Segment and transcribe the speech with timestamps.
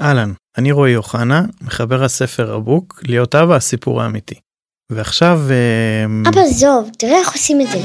[0.00, 4.34] אהלן, אני רועי אוחנה, מחבר הספר הבוק, להיות אבא הסיפור האמיתי.
[4.92, 5.40] ועכשיו...
[5.50, 7.78] אה, אבא זוב, תראה איך עושים את זה.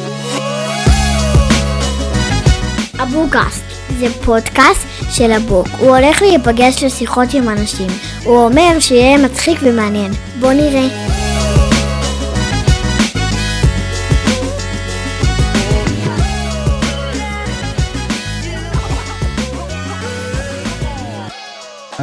[3.03, 3.63] אבוקאסט
[3.99, 5.67] זה פודקאסט של הבוק.
[5.79, 7.87] הוא הולך להיפגש לשיחות עם אנשים.
[8.23, 10.11] הוא אומר שיהיה מצחיק ומעניין.
[10.39, 11.22] בוא נראה.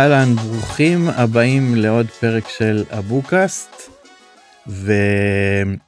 [0.00, 3.70] אהלן, ברוכים הבאים לעוד פרק של אבוקאסט,
[4.66, 5.80] וזה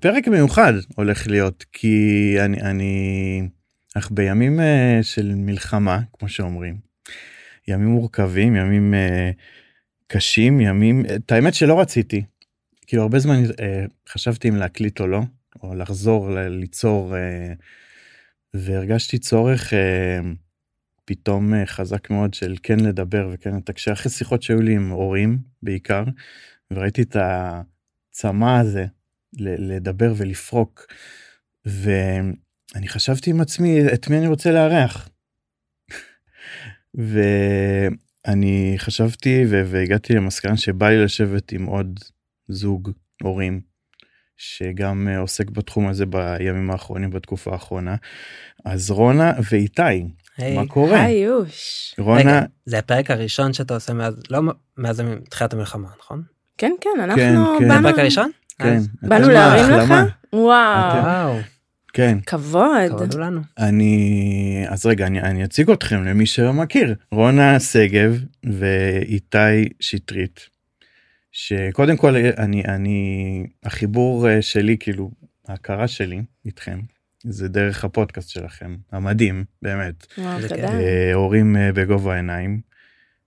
[0.00, 3.48] פרק מיוחד הולך להיות, כי אני, אני,
[3.96, 4.62] אנחנו בימים uh,
[5.02, 6.76] של מלחמה, כמו שאומרים,
[7.68, 8.96] ימים מורכבים, ימים uh,
[10.06, 12.24] קשים, ימים, את האמת שלא רציתי,
[12.86, 13.52] כאילו הרבה זמן uh,
[14.08, 15.20] חשבתי אם להקליט או לא,
[15.62, 17.14] או לחזור ליצור,
[18.54, 19.72] והרגשתי צורך,
[21.04, 25.38] פתאום אה, חזק מאוד של כן לדבר וכן לתקשר אחרי שיחות שהיו לי עם הורים
[25.62, 26.04] בעיקר
[26.70, 28.86] וראיתי את הצמא הזה
[29.38, 30.86] לדבר ולפרוק
[31.66, 35.08] ואני חשבתי עם עצמי את מי אני רוצה לארח.
[38.28, 42.00] ואני חשבתי והגעתי למסקנה שבא לי לשבת עם עוד
[42.48, 42.90] זוג
[43.22, 43.60] הורים
[44.36, 47.96] שגם אה, עוסק בתחום הזה בימים האחרונים בתקופה האחרונה
[48.64, 50.02] אז רונה ואיתי
[50.38, 51.02] היי, מה קורה?
[51.04, 51.94] היי יוש.
[51.98, 54.40] רונה, רגע, זה הפרק הראשון שאתה עושה מאז, לא
[54.78, 56.22] מאז תחילת המלחמה, נכון?
[56.58, 57.34] כן כן כן, אנחנו כן.
[57.62, 58.30] זה באנו הפרק הראשון?
[58.58, 59.94] כן, אז- באנו להרים לך.
[60.32, 61.36] וואו וואו,
[61.92, 63.40] כן, כבוד כבוד לנו.
[63.58, 66.94] אני, אז רגע, אני, אני אציג אתכם למי שלא מכיר.
[67.12, 70.40] רונה שגב ואיתי שטרית,
[71.32, 75.10] שקודם כל אני, אני, החיבור אה, שלי, כאילו,
[75.48, 76.80] ההכרה שלי איתכם,
[77.24, 80.06] זה דרך הפודקאסט שלכם, המדהים, באמת.
[80.18, 80.56] וואו, תודה.
[80.56, 80.64] כן.
[80.64, 82.60] אה, הורים אה, בגובה העיניים,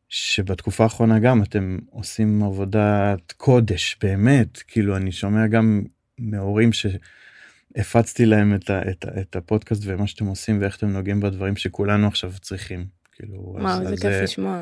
[0.09, 5.83] שבתקופה האחרונה גם אתם עושים עבודת קודש, באמת, כאילו אני שומע גם
[6.19, 11.19] מהורים שהפצתי להם את, ה, את, ה, את הפודקאסט ומה שאתם עושים ואיך אתם נוגעים
[11.19, 12.85] בדברים שכולנו עכשיו צריכים.
[13.11, 14.61] כאילו, אז, וואו זה אז, כיף לשמוע.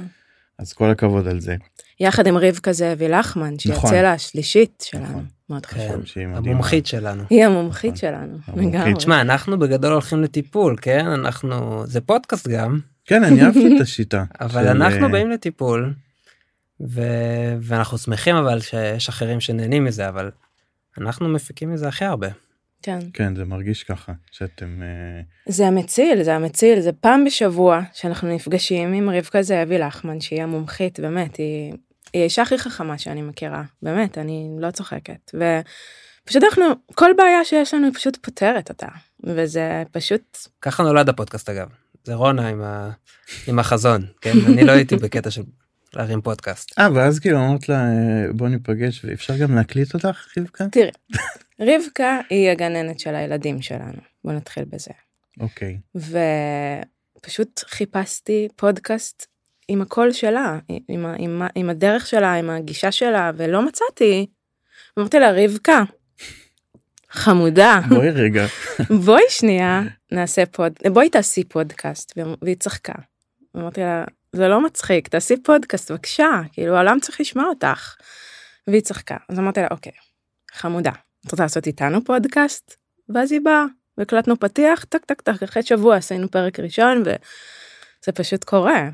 [0.59, 1.55] אז כל הכבוד על זה.
[1.99, 3.89] יחד עם רבקה זאבי לחמן שהיא נכון.
[3.89, 5.25] הצלע השלישית שלנו נכון.
[5.49, 6.05] מאוד כן, חשוב.
[6.05, 6.49] שהיא מדהימה.
[6.49, 7.23] המומחית שלנו.
[7.29, 7.97] היא המומחית נכון.
[7.97, 8.93] שלנו לגמרי.
[8.93, 11.07] תשמע, אנחנו בגדול הולכים לטיפול, כן?
[11.07, 14.23] אנחנו, זה פודקאסט גם, כן, אני אהבתי את השיטה.
[14.41, 15.93] אבל של, אנחנו אה, באים לטיפול,
[16.81, 20.31] ו- ואנחנו שמחים אבל שיש אחרים שנהנים מזה, אבל
[20.97, 22.27] אנחנו מפיקים מזה הכי הרבה.
[22.85, 22.99] כן.
[23.13, 24.81] כן, זה מרגיש ככה, שאתם...
[24.81, 30.43] אה, זה המציל זה המציל זה פעם בשבוע שאנחנו נפגשים עם רבקה זאבי לחמן שהיא
[30.43, 31.73] המומחית באמת היא
[32.13, 37.73] היא האישה הכי חכמה שאני מכירה באמת אני לא צוחקת ופשוט אנחנו כל בעיה שיש
[37.73, 38.87] לנו היא פשוט פותרת אותה
[39.23, 41.67] וזה פשוט ככה נולד הפודקאסט אגב.
[42.03, 42.91] זה רונה עם, ה...
[43.47, 44.31] עם החזון, כן?
[44.47, 45.43] אני לא הייתי בקטע של
[45.93, 46.79] להרים פודקאסט.
[46.79, 50.65] אה, ואז כאילו אמרת לה, אה, בוא ניפגש, ואפשר גם להקליט אותך, רבקה?
[50.71, 50.91] תראה
[51.59, 54.91] רבקה היא הגננת של הילדים שלנו בוא נתחיל בזה
[55.39, 55.77] אוקיי.
[55.95, 59.25] ופשוט חיפשתי פודקאסט
[59.67, 64.27] עם הקול שלה, עם, ה- עם, ה- עם הדרך שלה, עם הגישה שלה, ולא מצאתי.
[64.99, 65.83] אמרתי לה, רבקה,
[67.09, 68.45] חמודה, בואי רגע.
[69.05, 72.93] בואי שנייה נעשה פוד, בואי תעשי פודקאסט, והיא צחקה.
[73.57, 77.95] אמרתי לה, זה לא מצחיק, תעשי פודקאסט בבקשה, כאילו העולם צריך לשמוע אותך.
[78.67, 79.91] והיא צחקה, אז אמרתי לה, אוקיי,
[80.53, 80.91] חמודה,
[81.25, 82.75] את רוצה לעשות איתנו פודקאסט?
[83.09, 83.65] ואז היא באה,
[83.97, 88.89] והקלטנו פתיח, טק טק טק, אחרי שבוע עשינו פרק ראשון, וזה פשוט קורה.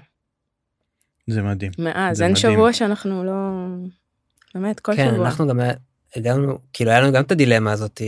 [1.27, 1.71] זה מדהים.
[1.79, 2.53] מאז, זה אין מדהים.
[2.53, 3.31] שבוע שאנחנו לא...
[4.55, 5.25] באמת, כל כן, שבוע.
[5.25, 5.59] אנחנו גם
[6.15, 8.01] הגענו, כאילו היה לנו גם את הדילמה הזאת,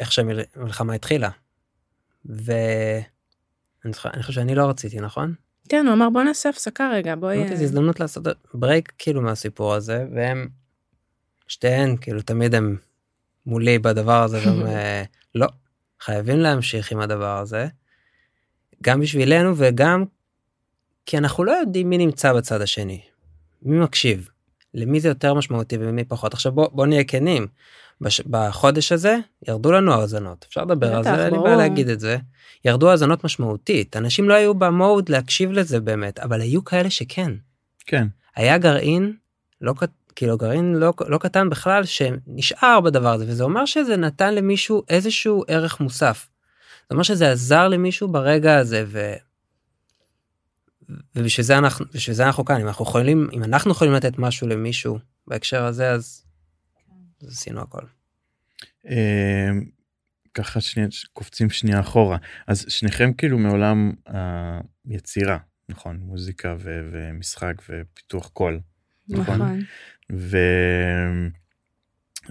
[0.00, 1.30] איך שהמלחמה התחילה.
[2.24, 3.02] ואני
[3.92, 5.34] זוכר- אני חושב שאני לא רציתי, נכון?
[5.68, 7.38] כן, הוא אמר בוא נעשה הפסקה רגע, בואי...
[7.38, 8.24] אמרתי, זו אה, הזדמנות לעשות
[8.54, 10.48] ברייק כאילו מהסיפור הזה, והם,
[11.48, 12.76] שתיהן, כאילו תמיד הם
[13.48, 15.02] מולי בדבר הזה, והם אה,
[15.34, 15.46] לא,
[16.00, 17.66] חייבים להמשיך עם הדבר הזה,
[18.82, 20.04] גם בשבילנו וגם
[21.06, 23.00] כי אנחנו לא יודעים מי נמצא בצד השני,
[23.62, 24.28] מי מקשיב,
[24.74, 26.34] למי זה יותר משמעותי ומי פחות.
[26.34, 27.46] עכשיו בוא, בוא נהיה כנים,
[28.00, 29.16] בש, בחודש הזה
[29.48, 31.40] ירדו לנו האזנות, אפשר לדבר על זה, אין לי.
[31.42, 32.16] בעיה להגיד את זה.
[32.64, 37.32] ירדו האזנות משמעותית, אנשים לא היו במוד להקשיב לזה באמת, אבל היו כאלה שכן.
[37.86, 38.06] כן.
[38.36, 39.12] היה גרעין,
[39.60, 39.74] לא,
[40.18, 45.44] כאילו גרעין לא, לא קטן בכלל, שנשאר בדבר הזה, וזה אומר שזה נתן למישהו איזשהו
[45.48, 46.28] ערך מוסף.
[46.88, 49.12] זה אומר שזה עזר למישהו ברגע הזה, ו...
[51.16, 54.46] ובשביל זה אנחנו, בשביל זה אנחנו כאן, אם אנחנו יכולים, אם אנחנו יכולים לתת משהו
[54.48, 56.24] למישהו בהקשר הזה, אז,
[57.22, 57.82] אז עשינו הכל.
[58.88, 59.50] אה,
[60.34, 62.16] ככה שנייה, קופצים שנייה אחורה.
[62.46, 63.92] אז שניכם כאילו מעולם
[64.88, 65.38] היצירה,
[65.68, 68.60] נכון, מוזיקה ו- ומשחק ופיתוח קול.
[69.08, 69.60] נכון.
[70.12, 70.38] ו...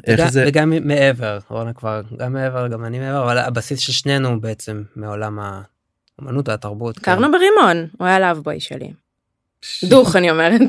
[0.07, 3.91] איך וגם, זה, וגם מעבר, רונה כבר, גם מעבר, גם אני מעבר, אבל הבסיס של
[3.91, 5.39] שנינו בעצם מעולם
[6.19, 7.00] האמנות והתרבות.
[7.00, 7.12] כן.
[7.12, 8.91] הכרנו ברימון, הוא היה לאבבוי שלי.
[9.83, 10.62] דוך אני אומרת.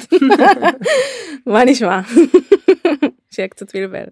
[1.46, 2.00] מה נשמע?
[3.34, 4.04] שיהיה קצת פלבל.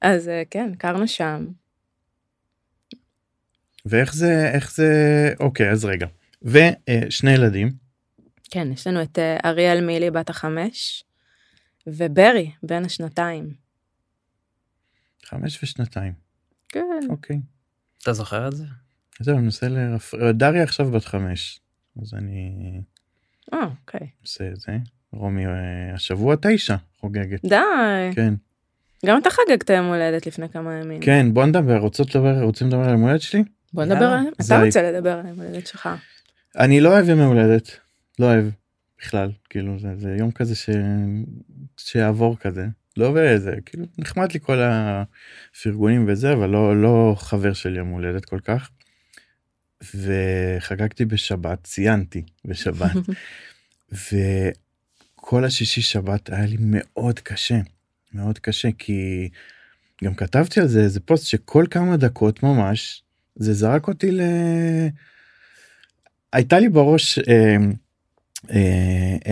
[0.00, 1.46] אז אה, כן, הכרנו שם.
[3.86, 4.92] ואיך זה, איך זה,
[5.40, 6.06] אוקיי, אז רגע.
[6.42, 7.70] ושני ילדים,
[8.50, 11.04] כן, יש לנו את אה, אריאל מילי בת החמש,
[11.86, 13.50] וברי בן השנתיים.
[15.24, 16.12] חמש ושנתיים,
[16.68, 16.80] כן.
[17.10, 17.40] אוקיי.
[18.02, 18.64] אתה זוכר את זה?
[19.20, 20.14] זהו, אני מנסה לרפ...
[20.14, 21.60] דריה עכשיו בת חמש,
[22.02, 22.52] אז אני
[23.52, 24.08] אה, אוקיי.
[24.22, 24.76] עושה את זה.
[25.12, 25.52] רומי אה,
[25.94, 27.44] השבוע תשע חוגגת.
[27.44, 27.56] די.
[28.14, 28.34] כן.
[29.06, 31.00] גם אתה חגגת יום הולדת לפני כמה ימים.
[31.00, 33.44] כן, בוא נדבר, רוצות לדבר, רוצים לדבר על יום הולדת שלי?
[33.72, 33.84] בוא.
[33.84, 34.54] נדבר, אתה זי.
[34.66, 35.88] רוצה לדבר על יום הולדת שלך.
[36.58, 37.70] אני לא אוהב ימי הולדת,
[38.18, 38.44] לא אוהב
[39.00, 40.70] בכלל, כאילו זה, זה יום כזה ש...
[41.76, 42.66] שיעבור כזה,
[42.96, 47.76] לא אוהב את זה, כאילו נחמד לי כל הפרגונים וזה, אבל לא, לא חבר של
[47.76, 48.70] יום הולדת כל כך.
[49.94, 52.96] וחגגתי בשבת, ציינתי בשבת,
[55.20, 57.60] וכל השישי שבת היה לי מאוד קשה,
[58.14, 59.28] מאוד קשה, כי
[60.04, 63.02] גם כתבתי על זה איזה פוסט שכל כמה דקות ממש,
[63.36, 64.20] זה זרק אותי ל...
[66.32, 67.56] הייתה לי בראש אה,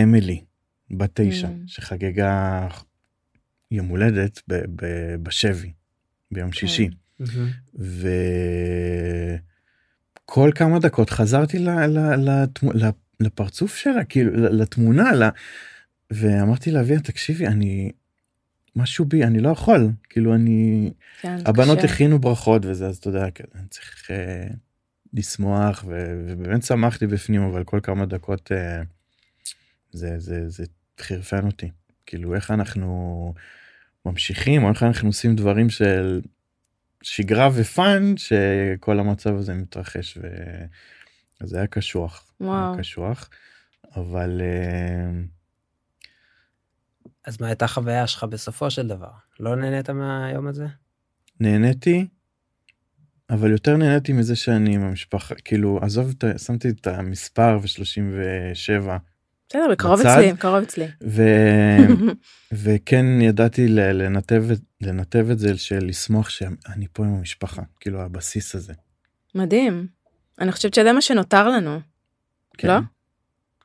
[0.03, 0.41] אמילי,
[0.91, 1.51] בת תשע, Mm.
[1.67, 2.69] שחגגה
[3.71, 4.87] יום הולדת ב, ב,
[5.23, 5.73] בשבי,
[6.33, 6.89] ביום שישי.
[7.21, 7.49] מהמם.
[10.25, 12.85] וכל כמה דקות חזרתי ל, ל, לתמו, ל,
[13.21, 15.23] לפרצוף שלה, כאילו לתמונה, ל...
[16.11, 17.93] ואמרתי לאביה, תקשיבי, אני...
[18.77, 20.93] משהו בי, אני לא יכול, כאילו אני...
[21.21, 21.87] כן, הבנות קשה.
[21.87, 24.47] הכינו ברכות וזה, אז אתה יודע, כן, אני צריך אה,
[25.15, 28.83] לשמוח, ו, ובאמת שמחתי בפנים, אבל כל כמה דקות אה,
[29.93, 30.65] זה, זה, זה
[31.01, 31.71] חירפן אותי.
[32.07, 33.35] כאילו, איך אנחנו
[34.07, 36.21] ממשיכים, או איך אנחנו עושים דברים של
[37.03, 40.27] שגרה ופאן, שכל המצב הזה מתרחש, ו...
[41.41, 42.33] אז זה היה קשוח.
[42.41, 42.73] וואו.
[42.73, 43.31] היה קשוח,
[43.97, 44.41] אבל...
[44.41, 45.11] אה,
[47.27, 49.11] אז מה הייתה החוויה שלך בסופו של דבר?
[49.41, 50.67] לא נהנית מהיום הזה?
[51.41, 52.07] נהניתי,
[53.35, 56.13] אבל יותר נהניתי מזה שאני עם המשפחה, כאילו, עזוב,
[56.47, 58.89] שמתי את המספר ו-37,
[59.49, 60.01] בסדר, בקרוב.
[60.01, 60.87] אצלי, בקרוב אצלי.
[61.07, 61.23] ו...
[62.63, 64.45] וכן ידעתי לנתב,
[64.81, 68.73] לנתב את זה של לשמוח שאני פה עם המשפחה, כאילו הבסיס הזה.
[69.35, 69.87] מדהים.
[70.41, 71.81] אני חושבת שזה מה שנותר לנו.
[72.59, 72.69] כן.
[72.69, 72.75] לא?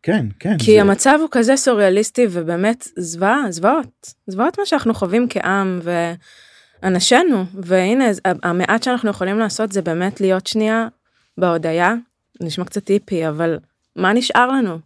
[0.03, 0.57] כן, כן.
[0.57, 4.13] כי זה- המצב הוא כזה סוריאליסטי ובאמת זוועה, זוועות.
[4.27, 5.79] זוועות מה שאנחנו חווים כעם
[6.83, 7.45] ואנשינו.
[7.53, 8.05] והנה,
[8.43, 10.87] המעט שאנחנו יכולים לעשות זה באמת להיות שנייה
[11.37, 11.95] בהודיה.
[12.41, 13.59] נשמע קצת טיפי, אבל
[13.95, 14.79] מה נשאר לנו?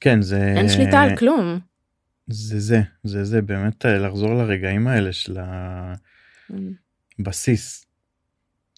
[0.00, 0.52] כן, זה...
[0.56, 1.58] אין שליטה על כלום.
[2.26, 5.38] זה זה, זה זה, באמת אה, לחזור לרגעים האלה של
[7.18, 7.84] הבסיס.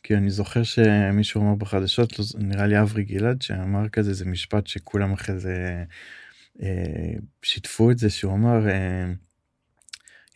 [0.02, 4.66] כי אני זוכר שמישהו אמר בחדשות, לא נראה לי אברי גלעד, שאמר כזה, זה משפט
[4.66, 5.84] שכולם אחרי זה
[6.62, 7.12] אה,
[7.42, 9.12] שיתפו את זה, שהוא אמר, אה,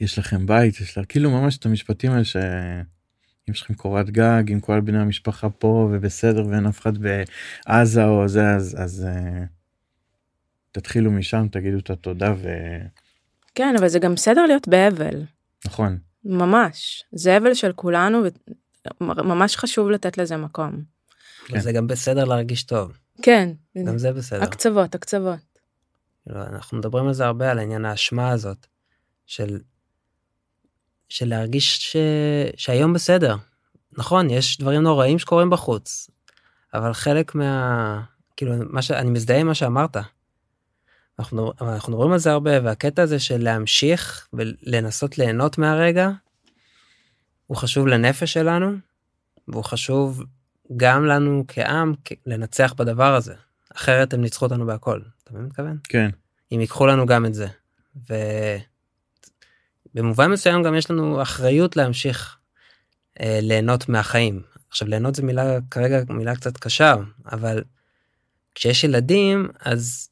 [0.00, 2.36] יש לכם בית, יש לה, כאילו ממש את המשפטים האלה ש...
[3.48, 8.04] אם יש לכם קורת גג, אם כל בני המשפחה פה ובסדר ואין אף אחד בעזה
[8.04, 9.44] או זה, אז, אז אה,
[10.72, 12.34] תתחילו משם, תגידו את התודה
[13.54, 15.22] כן, אבל זה גם בסדר להיות באבל.
[15.64, 15.98] ונכון.
[16.24, 17.04] ממש.
[17.12, 18.22] זה אבל של כולנו,
[19.00, 20.82] וממש חשוב לתת לזה מקום.
[21.46, 21.60] כן.
[21.60, 23.50] זה גם בסדר להרגיש טוב, כן,
[23.86, 24.42] גם זה בסדר.
[24.42, 25.58] הקצוות, הקצוות.
[26.24, 28.66] כאילו, אנחנו מדברים על זה הרבה, על עניין האשמה הזאת,
[29.26, 29.58] של,
[31.14, 31.96] של להרגיש ש,
[32.56, 33.36] שהיום בסדר.
[33.98, 36.10] נכון, יש דברים נוראים שקורים בחוץ,
[36.74, 38.00] אבל חלק מה...
[38.36, 38.90] כאילו, מה ש...
[38.90, 39.96] אני מזדהה עם מה שאמרת.
[41.18, 46.10] אנחנו, אנחנו מדברים על זה הרבה, והקטע הזה של להמשיך ולנסות ליהנות מהרגע,
[47.46, 48.72] הוא חשוב לנפש שלנו,
[49.48, 50.22] והוא חשוב
[50.76, 51.94] גם לנו כעם
[52.26, 53.34] לנצח בדבר הזה.
[53.74, 55.00] אחרת הם ניצחו אותנו בהכל.
[55.24, 55.78] אתה מבין מה מתכוון?
[55.84, 56.10] כן.
[56.52, 57.46] אם ייקחו לנו גם את זה.
[59.94, 62.36] ובמובן מסוים גם יש לנו אחריות להמשיך
[63.20, 64.42] אה, ליהנות מהחיים.
[64.68, 66.94] עכשיו ליהנות זה מילה כרגע מילה קצת קשה,
[67.32, 67.62] אבל
[68.54, 70.08] כשיש ילדים אז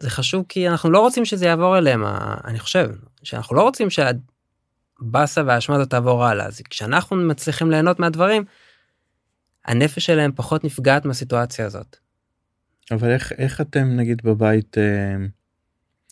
[0.00, 2.04] זה חשוב כי אנחנו לא רוצים שזה יעבור אליהם,
[2.44, 2.90] אני חושב,
[3.22, 6.46] שאנחנו לא רוצים שהבאסה והאשמה הזאת תעבור הלאה.
[6.46, 8.44] אז כשאנחנו מצליחים ליהנות מהדברים,
[9.64, 11.96] הנפש שלהם פחות נפגעת מהסיטואציה הזאת.
[12.90, 15.16] אבל איך, איך אתם נגיד בבית, אה,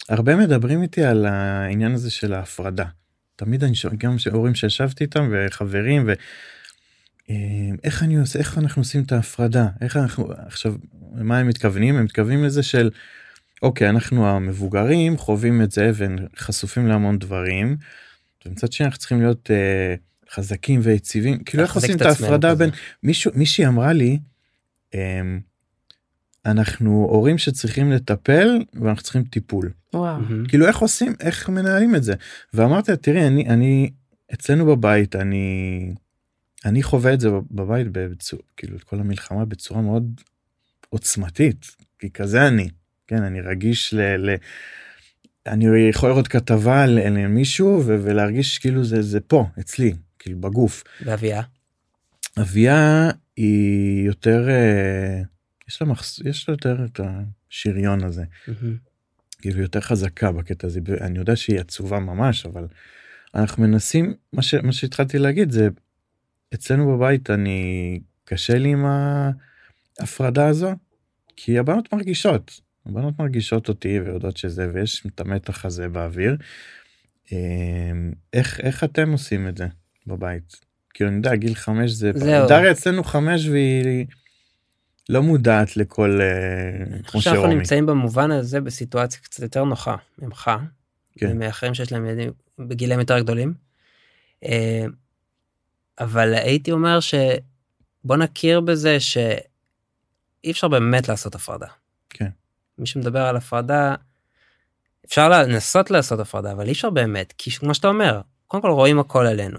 [0.08, 2.84] הרבה מדברים איתי על העניין הזה של ההפרדה.
[3.38, 6.10] תמיד אני שומע, גם הורים שישבתי איתם וחברים
[7.30, 7.34] אה,
[7.84, 10.74] איך אני עושה איך אנחנו עושים את ההפרדה איך אנחנו עכשיו
[11.12, 12.90] מה הם מתכוונים הם מתכוונים לזה של
[13.62, 17.76] אוקיי אנחנו המבוגרים חווים את זה וחשופים להמון דברים.
[18.46, 19.94] ומצד שני אנחנו צריכים להיות אה,
[20.30, 22.54] חזקים ויציבים כאילו איך להחזיק עושים את ההפרדה.
[22.54, 22.70] בין
[23.02, 24.18] מישהו מישהי אמרה לי.
[24.94, 25.20] אה,
[26.46, 30.20] אנחנו הורים שצריכים לטפל ואנחנו צריכים טיפול וואו.
[30.48, 32.14] כאילו איך עושים איך מנהלים את זה
[32.54, 33.90] ואמרתי תראי אני אני
[34.34, 35.94] אצלנו בבית אני
[36.64, 40.20] אני חווה את זה בבית בצורה כאילו את כל המלחמה בצורה מאוד
[40.88, 41.66] עוצמתית
[41.98, 42.68] כי כזה אני
[43.06, 44.00] כן אני רגיש ל...
[44.00, 44.36] ל
[45.46, 50.40] אני יכול לראות כתבה על על מישהו ו- ולהרגיש כאילו זה זה פה אצלי כאילו
[50.40, 51.42] בגוף ואביה?
[52.40, 55.22] אביה היא יותר אה,
[55.68, 56.20] יש לה מחס...
[56.24, 58.24] יש לה יותר את השריון הזה.
[59.40, 62.66] כאילו יותר חזקה בקטע הזה אני יודע שהיא עצובה ממש אבל
[63.34, 64.54] אנחנו מנסים מה, ש...
[64.54, 65.68] מה שהתחלתי להגיד זה
[66.54, 68.84] אצלנו בבית אני קשה לי עם
[69.98, 70.72] ההפרדה הזו
[71.36, 76.36] כי הבנות מרגישות הבנות מרגישות אותי ויודעות שזה ויש את המתח הזה באוויר.
[77.32, 79.66] אמ, איך איך אתם עושים את זה
[80.06, 80.56] בבית
[80.94, 82.48] כאילו אני יודע גיל חמש זה זהו.
[82.48, 84.06] דריה אצלנו חמש והיא
[85.08, 87.54] לא מודעת לכל אה, אני כמו חושב שאנחנו שרומי.
[87.54, 90.50] נמצאים במובן הזה בסיטואציה קצת יותר נוחה ממך.
[91.18, 91.30] כן.
[91.30, 93.54] ומאחרים שיש להם ילדים בגילאים יותר גדולים.
[94.44, 94.84] אה,
[96.00, 101.66] אבל הייתי אומר שבוא נכיר בזה שאי אפשר באמת לעשות הפרדה.
[102.10, 102.24] כן.
[102.24, 102.30] מי
[102.78, 103.94] מי שמדבר על הפרדה,
[105.06, 108.98] אפשר לנסות לעשות הפרדה, אבל אי אפשר באמת, כי כמו שאתה אומר, קודם כל רואים
[108.98, 109.58] הכל עלינו.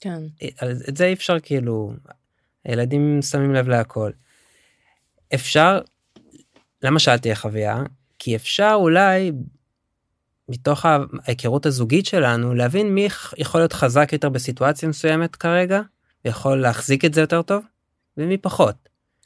[0.00, 0.22] כן.
[0.88, 1.92] את זה אי אפשר כאילו,
[2.64, 4.10] הילדים שמים לב להכל.
[5.34, 5.80] אפשר,
[6.82, 7.82] למה שאלתי איך אביה?
[8.18, 9.32] כי אפשר אולי
[10.48, 10.86] מתוך
[11.24, 15.80] ההיכרות הזוגית שלנו להבין מי יכול להיות חזק יותר בסיטואציה מסוימת כרגע,
[16.24, 17.64] ויכול להחזיק את זה יותר טוב,
[18.16, 18.74] ומי פחות.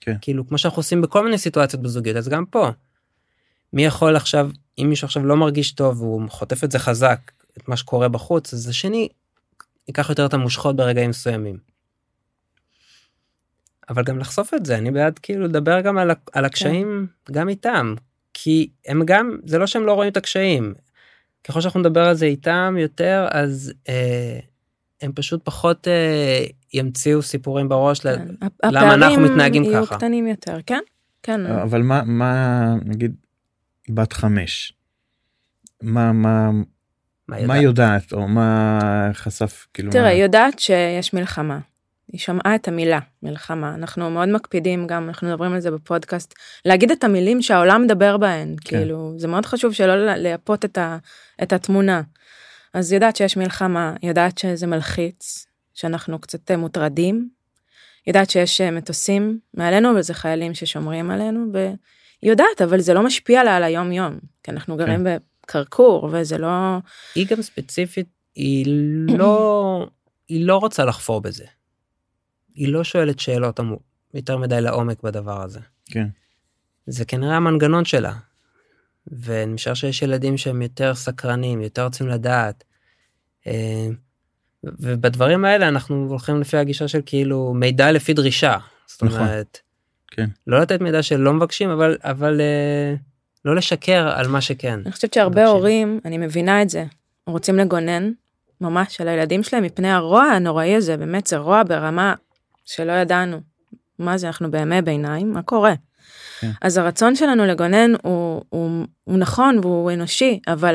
[0.00, 0.16] כן.
[0.20, 2.70] כאילו כמו שאנחנו עושים בכל מיני סיטואציות בזוגיות אז גם פה.
[3.72, 7.68] מי יכול עכשיו אם מישהו עכשיו לא מרגיש טוב והוא חוטף את זה חזק את
[7.68, 9.08] מה שקורה בחוץ אז השני
[9.88, 11.58] ייקח יותר את המושכות ברגעים מסוימים.
[13.88, 17.94] אבל גם לחשוף את זה אני בעד כאילו לדבר גם על, על הקשיים גם איתם
[18.34, 20.74] כי הם גם זה לא שהם לא רואים את הקשיים.
[21.44, 24.38] ככל שאנחנו נדבר על זה איתם יותר אז אה,
[25.02, 28.46] הם פשוט פחות אה, ימציאו סיפורים בראש ל- כן.
[28.64, 29.96] למה אנחנו הפערים מתנהגים יהיו ככה?
[29.96, 30.80] קטנים יותר, כן?
[31.22, 31.46] כן.
[31.46, 33.14] אבל מה מה נגיד
[33.90, 34.72] בת חמש
[35.82, 36.50] מה מה
[37.28, 37.62] מה מה יודעת?
[37.62, 40.12] יודעת או מה חשף כאילו תראה, מה...
[40.12, 41.58] יודעת שיש מלחמה.
[42.12, 43.74] היא שמעה את המילה מלחמה.
[43.74, 46.34] אנחנו מאוד מקפידים גם, אנחנו מדברים על זה בפודקאסט,
[46.64, 48.54] להגיד את המילים שהעולם מדבר בהן.
[48.60, 48.78] כן.
[48.78, 50.98] כאילו, זה מאוד חשוב שלא לייפות את, ה,
[51.42, 52.02] את התמונה.
[52.74, 57.28] אז יודעת שיש מלחמה, יודעת שזה מלחיץ, שאנחנו קצת אה, מוטרדים.
[58.06, 61.76] יודעת שיש אה, מטוסים מעלינו, וזה חיילים ששומרים עלינו, והיא
[62.22, 64.18] יודעת, אבל זה לא משפיע לה על היום יום.
[64.42, 65.06] כי אנחנו גרים
[65.44, 66.78] בקרקור, וזה לא...
[67.14, 68.66] היא גם ספציפית היא
[69.18, 69.86] לא
[70.28, 71.44] היא לא רוצה לחפור בזה.
[72.58, 73.78] היא לא שואלת שאלות עמו-
[74.14, 75.60] יותר מדי לעומק בדבר הזה.
[75.90, 76.08] כן
[76.86, 78.12] זה כנראה המנגנון שלה.
[79.06, 82.64] ואני משער שיש ילדים שהם יותר סקרנים יותר רוצים לדעת.
[83.46, 83.88] אה,
[84.64, 88.56] ובדברים האלה אנחנו הולכים לפי הגישה של כאילו מידע לפי דרישה.
[88.86, 89.20] זאת נכון.
[89.20, 89.58] אומרת,
[90.10, 90.26] כן.
[90.46, 92.94] לא לתת מידע שלא מבקשים אבל אבל אה,
[93.44, 94.80] לא לשקר על מה שכן.
[94.84, 95.56] אני חושבת שהרבה מבקשים.
[95.56, 96.84] הורים, אני מבינה את זה,
[97.26, 98.10] רוצים לגונן
[98.60, 102.14] ממש על הילדים שלהם מפני הרוע הנוראי הזה, באמת זה רוע ברמה
[102.68, 103.40] שלא ידענו.
[103.98, 105.74] מה זה, אנחנו בימי ביניים, מה קורה?
[106.40, 106.50] כן.
[106.62, 110.74] אז הרצון שלנו לגונן הוא, הוא, הוא נכון והוא אנושי, אבל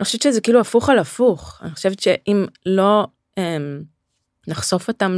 [0.00, 1.60] אני חושבת שזה כאילו הפוך על הפוך.
[1.62, 3.06] אני חושבת שאם לא
[3.38, 3.82] אמ,
[4.48, 5.16] נחשוף אותם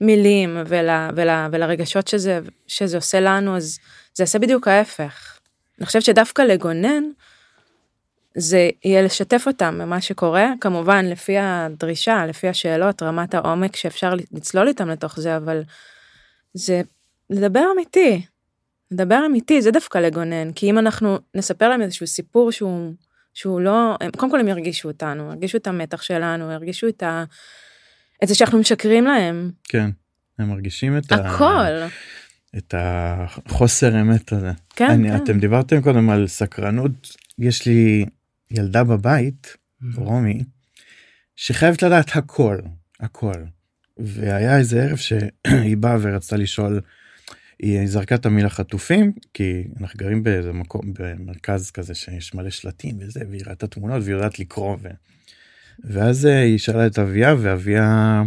[0.00, 3.78] למילים ול, ול, ולרגשות שזה, שזה עושה לנו, אז
[4.14, 5.38] זה יעשה בדיוק ההפך.
[5.78, 7.04] אני חושבת שדווקא לגונן,
[8.38, 14.68] זה יהיה לשתף אותם במה שקורה, כמובן לפי הדרישה, לפי השאלות, רמת העומק שאפשר לצלול
[14.68, 15.62] איתם לתוך זה, אבל
[16.54, 16.82] זה
[17.30, 18.26] לדבר אמיתי,
[18.90, 22.92] לדבר אמיתי, זה דווקא לגונן, כי אם אנחנו נספר להם איזשהו סיפור שהוא,
[23.34, 27.24] שהוא לא, הם, קודם כל הם ירגישו אותנו, ירגישו את המתח שלנו, ירגישו את, ה,
[28.22, 29.90] את זה שאנחנו משקרים להם, כן
[30.38, 31.14] הם מרגישים את ה...
[31.14, 31.86] הכל,
[32.56, 34.52] את החוסר אמת הזה.
[34.76, 35.16] כן, אני, כן.
[35.16, 38.06] אתם דיברתם קודם על סקרנות יש לי
[38.50, 39.56] ילדה בבית
[39.94, 40.44] רומי
[41.36, 42.58] שחייבת לדעת הכל
[43.00, 43.44] הכל
[43.96, 46.80] והיה איזה ערב שהיא באה ורצתה לשאול
[47.58, 52.96] היא זרקה את המילה חטופים כי אנחנו גרים באיזה מקום במרכז כזה שיש מלא שלטים
[53.00, 54.88] וזה והיא ראתה תמונות והיא יודעת לקרוא ו...
[55.84, 58.22] ואז אה, היא שאלה את אביה ואביה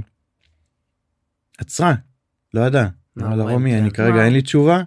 [1.58, 1.94] עצרה
[2.54, 2.88] לא ידע.
[3.16, 3.44] מה אמר לה?
[3.44, 3.78] רומי כן.
[3.78, 4.24] אני כרגע וואו.
[4.24, 4.82] אין לי תשובה.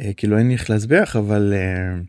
[0.00, 2.00] אה, כאילו אין לי איך להסביר לך אבל אה,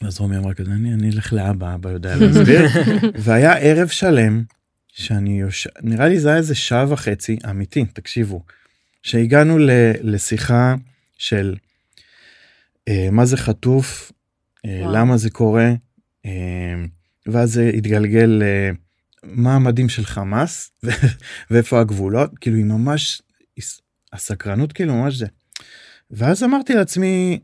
[0.00, 2.66] אז רומי אמרה כזה אני אני אלך לאבא אבא יודע להסביר
[3.24, 4.44] והיה ערב שלם
[4.92, 8.44] שאני יושב נראה לי זה היה איזה שעה וחצי אמיתי תקשיבו
[9.02, 10.74] שהגענו ל- לשיחה
[11.18, 11.56] של
[12.88, 14.12] אה, מה זה חטוף
[14.66, 14.82] אה.
[14.92, 15.72] למה זה קורה
[16.26, 16.74] אה,
[17.26, 18.70] ואז זה התגלגל אה,
[19.22, 20.70] מה המדים של חמאס
[21.50, 23.22] ואיפה הגבולות כאילו היא ממש
[24.14, 25.26] הסקרנות כאילו ממש זה.
[26.10, 27.38] ואז אמרתי לעצמי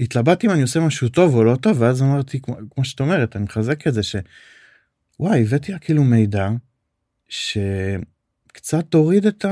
[0.00, 3.36] התלבטתי אם אני עושה משהו טוב או לא טוב ואז אמרתי כמו, כמו שאת אומרת
[3.36, 6.48] אני מחזק את זה שוואי הבאתי לה כאילו מידע
[7.28, 9.44] שקצת תוריד את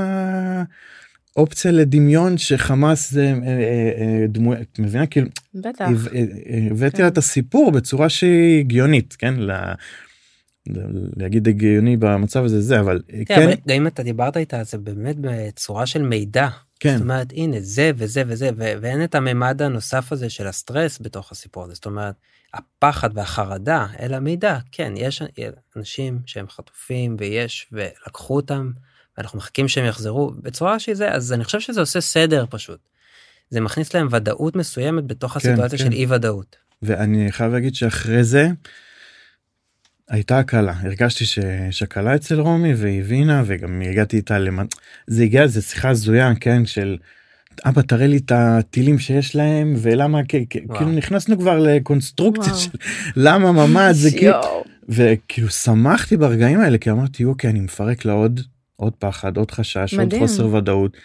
[1.35, 3.61] האופציה לדמיון שחמאס זה אה, אה,
[4.21, 5.85] אה, דמוי את מבינה כאילו בטח.
[5.87, 6.09] הבא-
[6.71, 7.03] הבאתי כן.
[7.03, 9.51] לה את הסיפור בצורה שהיא הגיונית כן ל-
[10.69, 14.63] ל- להגיד הגיוני במצב הזה זה אבל כן, כן אבל גם אם אתה דיברת איתה
[14.63, 16.47] זה באמת בצורה של מידע.
[16.79, 20.99] כן זאת אומרת הנה זה וזה וזה ו- ואין את הממד הנוסף הזה של הסטרס
[21.01, 22.15] בתוך הסיפור הזה זאת אומרת
[22.53, 25.21] הפחד והחרדה אלא מידע כן יש
[25.75, 28.71] אנשים שהם חטופים ויש ולקחו אותם
[29.17, 32.79] ואנחנו מחכים שהם יחזרו בצורה שהיא זה אז אני חושב שזה עושה סדר פשוט.
[33.49, 35.85] זה מכניס להם ודאות מסוימת בתוך כן, הסיטואציה כן.
[35.85, 36.55] של אי ודאות.
[36.81, 38.47] ואני חייב להגיד שאחרי זה
[40.09, 44.59] הייתה הקלה הרגשתי שיש הקלה אצל רומי והיא הבינה וגם הגעתי איתה למ...
[45.07, 46.97] זה הגיע לזה שיחה הזויה כן של
[47.65, 50.19] אבא תראה לי את הטילים שיש להם ולמה.
[50.23, 52.53] כאילו נכנסנו כבר לקונסטרוקציה.
[52.53, 52.69] של
[53.15, 54.63] למה ממ"ד זה כאילו.
[54.89, 58.41] וכאילו שמחתי ברגעים האלה כי אמרתי אוקיי אני מפרק לה עוד
[58.75, 60.21] עוד פחד עוד חשש עוד מדהים.
[60.21, 60.97] חוסר ודאות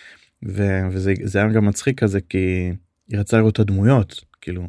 [0.47, 2.73] ו- וזה זה היה גם מצחיק כזה כי
[3.09, 4.69] היא רצתה לראות את הדמויות כאילו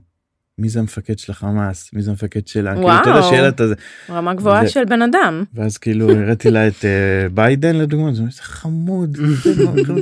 [0.58, 3.30] מי זה המפקד של החמאס מי זה המפקד שלה כאילו אתה יודע וואו.
[3.30, 3.76] שיהיה לה את הזה
[4.10, 5.44] רמה גבוהה זה- של בן אדם.
[5.54, 9.56] ואז כאילו הראיתי לה את אה, ביידן לדוגמה חמוד זה
[9.88, 9.98] טוב."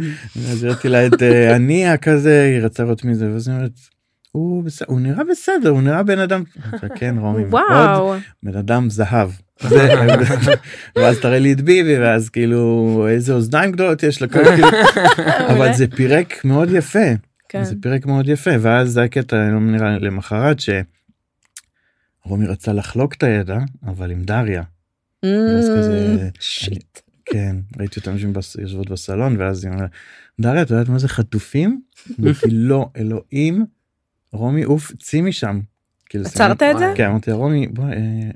[0.52, 1.14] אז הראיתי לה את
[1.56, 3.72] הנייה כזה היא רצתה לראות מי זה ואז היא אומרת.
[4.32, 6.44] הוא בסדר הוא נראה בסדר הוא נראה בן אדם
[6.96, 8.16] כן רומי וואו.
[8.44, 9.30] בן אדם זהב.
[9.62, 9.94] זה-
[10.96, 14.68] ואז תראה לי את ביבי ואז כאילו איזה אוזניים גדולות יש כאילו,
[15.52, 17.00] אבל זה פירק מאוד יפה
[17.54, 17.64] כן.
[17.64, 23.58] זה פירק מאוד יפה ואז זה הקטע לא נראה למחרת שרומי רצה לחלוק את הידע
[23.86, 24.64] אבל עם דריה
[25.24, 27.00] ואז כזה שיט.
[27.26, 28.16] כן ראיתי אותם
[28.60, 29.90] יושבות בסלון ואז היא אומרת
[30.42, 31.82] דריה את יודעת מה זה חטופים?
[32.20, 33.66] אמרתי לא אלוהים
[34.32, 35.60] רומי עוף צאי משם.
[36.06, 36.94] כאילו, עצרת את זה?
[36.96, 38.32] כן אמרתי רומי בואי אה,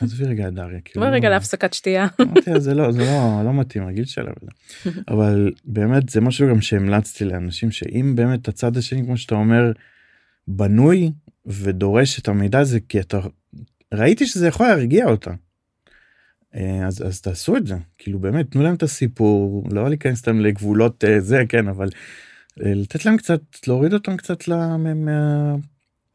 [0.00, 0.80] עזבי רגע את דריה.
[0.84, 2.06] כאילו, בואי רגע לא- להפסקת שתייה.
[2.20, 4.30] אמרתי זה לא זה לא לא מתאים הגיל שלה.
[5.12, 9.72] אבל באמת זה משהו גם שהמלצתי לאנשים שאם באמת הצד השני כמו שאתה אומר
[10.48, 11.12] בנוי
[11.46, 13.20] ודורש את המידע הזה כי אתה
[13.94, 15.30] ראיתי שזה יכול להרגיע אותה.
[16.54, 20.40] אה, אז אז תעשו את זה כאילו באמת תנו להם את הסיפור לא להיכנס להם
[20.40, 21.88] לגבולות אה, זה כן אבל
[22.64, 25.54] אה, לתת להם קצת להוריד אותם קצת לה- מה- מה...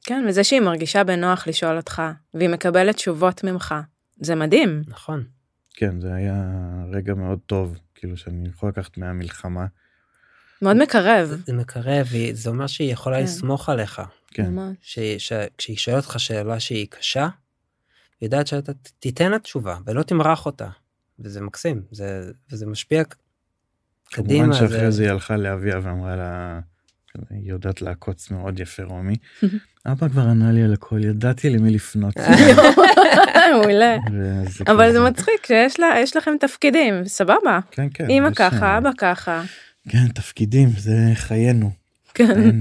[0.04, 2.02] כן, וזה שהיא מרגישה בנוח לשאול אותך,
[2.34, 3.76] והיא מקבלת תשובות ממך.
[4.20, 4.82] זה מדהים.
[4.88, 5.24] נכון.
[5.74, 6.44] כן זה היה
[6.92, 9.66] רגע מאוד טוב כאילו שאני יכול לקחת מהמלחמה
[10.62, 11.42] מאוד מקרב.
[11.46, 13.24] זה מקרב זה אומר שהיא יכולה כן.
[13.24, 14.02] לסמוך עליך.
[14.28, 14.76] כן ממש.
[14.82, 17.24] ש- ש- כשהיא שואלת אותך שאלה שהיא קשה,
[18.22, 20.68] היא יודעת שאתה תיתן לה תשובה ולא תמרח אותה.
[21.20, 23.16] וזה מקסים, זה, וזה משפיע ק-
[24.12, 24.54] כמובן קדימה.
[24.54, 26.60] שאחרי זה היא הלכה לאביה ואמרה לה,
[27.30, 29.16] היא יודעת לעקוץ מאוד יפה רומי.
[29.86, 32.14] אבא כבר ענה לי על הכל, ידעתי למי לפנות.
[33.52, 33.98] מעולה.
[34.68, 37.60] אבל כזה- זה מצחיק שיש לכם תפקידים, סבבה.
[37.72, 38.10] כן, כן.
[38.10, 39.44] אמא ככה, אה, אבא ככה.
[39.90, 41.72] כן, תפקידים, זה חיינו.
[42.14, 42.60] כן.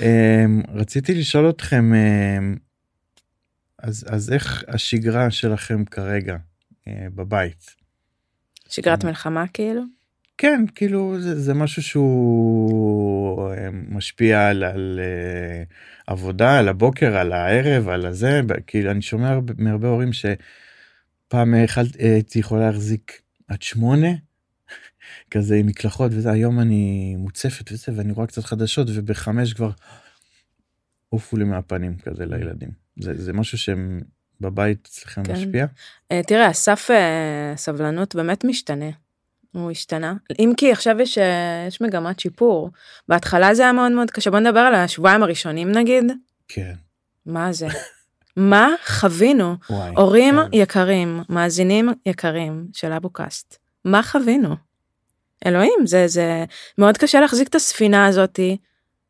[0.00, 2.56] אמ, רציתי לשאול אתכם, אמ,
[3.78, 6.36] אז אז איך השגרה שלכם כרגע
[6.88, 7.74] אה, בבית?
[8.68, 9.82] שגרת מלחמה כאילו?
[10.38, 15.62] כן, כאילו זה, זה משהו שהוא אה, משפיע על, על אה,
[16.06, 21.54] עבודה, על הבוקר, על הערב, על הזה, כאילו אני שומע הרבה- מהרבה הורים שפעם
[21.98, 24.08] הייתי יכולה להחזיק עד שמונה,
[25.30, 29.70] כזה עם מקלחות וזה, היום אני מוצפת וזה, ואני רואה קצת חדשות ובחמש כבר
[31.08, 32.70] עופו לי מהפנים כזה לילדים.
[33.00, 34.00] זה, זה משהו שהם
[34.40, 35.32] בבית אצלכם כן.
[35.32, 35.66] משפיע?
[36.12, 38.90] אה, תראה, הסף אה, סבלנות באמת משתנה.
[39.54, 40.14] הוא השתנה.
[40.38, 42.70] אם כי עכשיו יש, אה, יש מגמת שיפור.
[43.08, 44.30] בהתחלה זה היה מאוד מאוד קשה.
[44.30, 46.12] בוא נדבר על השבועיים הראשונים נגיד.
[46.48, 46.74] כן.
[47.26, 47.66] מה זה?
[48.36, 49.56] מה חווינו?
[49.70, 49.92] וואי.
[49.96, 50.48] הורים כן.
[50.52, 54.56] יקרים, מאזינים יקרים של אבו קאסט, מה חווינו?
[55.46, 56.44] אלוהים, זה, זה
[56.78, 58.56] מאוד קשה להחזיק את הספינה הזאתי,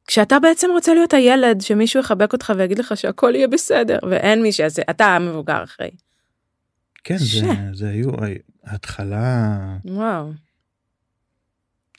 [0.06, 4.52] כשאתה בעצם רוצה להיות הילד שמישהו יחבק אותך ויגיד לך שהכל יהיה בסדר, ואין מי
[4.52, 5.90] שיעשה, אתה המבוגר אחרי.
[7.04, 8.10] כן, ש- זה, זה היו,
[8.64, 10.32] ההתחלה, וואו.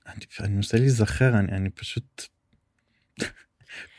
[0.07, 2.23] אני, אני מנסה להיזכר אני, אני פשוט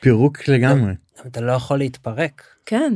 [0.00, 0.92] פירוק לגמרי.
[1.26, 2.42] אתה לא יכול להתפרק.
[2.66, 2.92] כן.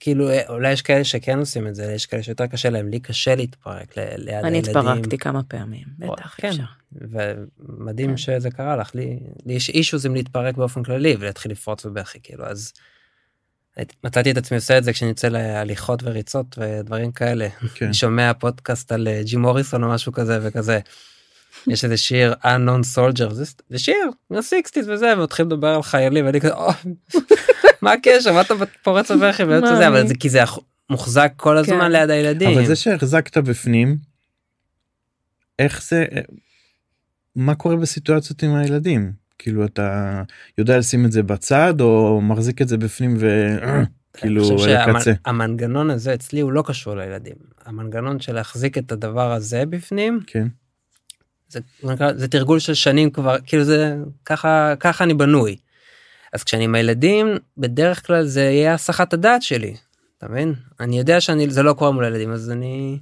[0.00, 3.00] כאילו אה, אולי יש כאלה שכן עושים את זה, יש כאלה שיותר קשה להם, לי
[3.00, 4.76] קשה להתפרק ל- ליד אני הילדים.
[4.76, 6.48] התפרקתי כמה פעמים, בטח כן.
[6.48, 6.62] אפשר.
[6.92, 8.16] ומדהים כן.
[8.16, 12.46] שזה קרה לך, לי, לי יש אישוז עם להתפרק באופן כללי ולהתחיל לפרוץ בבכי, כאילו,
[12.46, 12.72] אז
[14.04, 17.48] מצאתי את עצמי עושה את זה כשאני יוצא להליכות וריצות ודברים כאלה.
[17.74, 17.84] כן.
[17.84, 20.80] אני שומע פודקאסט על אה, ג'ים מוריסון או משהו כזה וכזה.
[21.66, 26.40] יש איזה שיר unknown soldier זה, זה שיר מהסיקסטיס וזה ומתחילים לדבר על חיילים ואני
[26.40, 26.70] כזה "או,
[27.82, 30.40] מה הקשר מה אתה פורץ בבכי ויוצא זה אבל זה כי זה
[30.90, 31.92] מוחזק כל הזמן כן.
[31.92, 32.58] ליד הילדים.
[32.58, 33.96] אבל זה שהחזקת בפנים,
[35.58, 36.04] איך זה,
[37.36, 39.12] מה קורה בסיטואציות עם הילדים?
[39.42, 40.22] כאילו אתה
[40.58, 45.12] יודע לשים את זה בצד או מחזיק את זה בפנים וכאילו על הקצה?
[45.26, 47.36] שהמנגנון הזה אצלי הוא לא קשור לילדים.
[47.64, 50.46] המנגנון של להחזיק את הדבר הזה בפנים כן,
[51.48, 51.60] זה,
[52.14, 55.56] זה תרגול של שנים כבר כאילו זה ככה ככה אני בנוי.
[56.32, 59.74] אז כשאני עם הילדים בדרך כלל זה יהיה הסחת הדעת שלי.
[60.18, 60.54] אתה מבין?
[60.80, 62.98] אני יודע שאני זה לא קורה מול הילדים אז אני.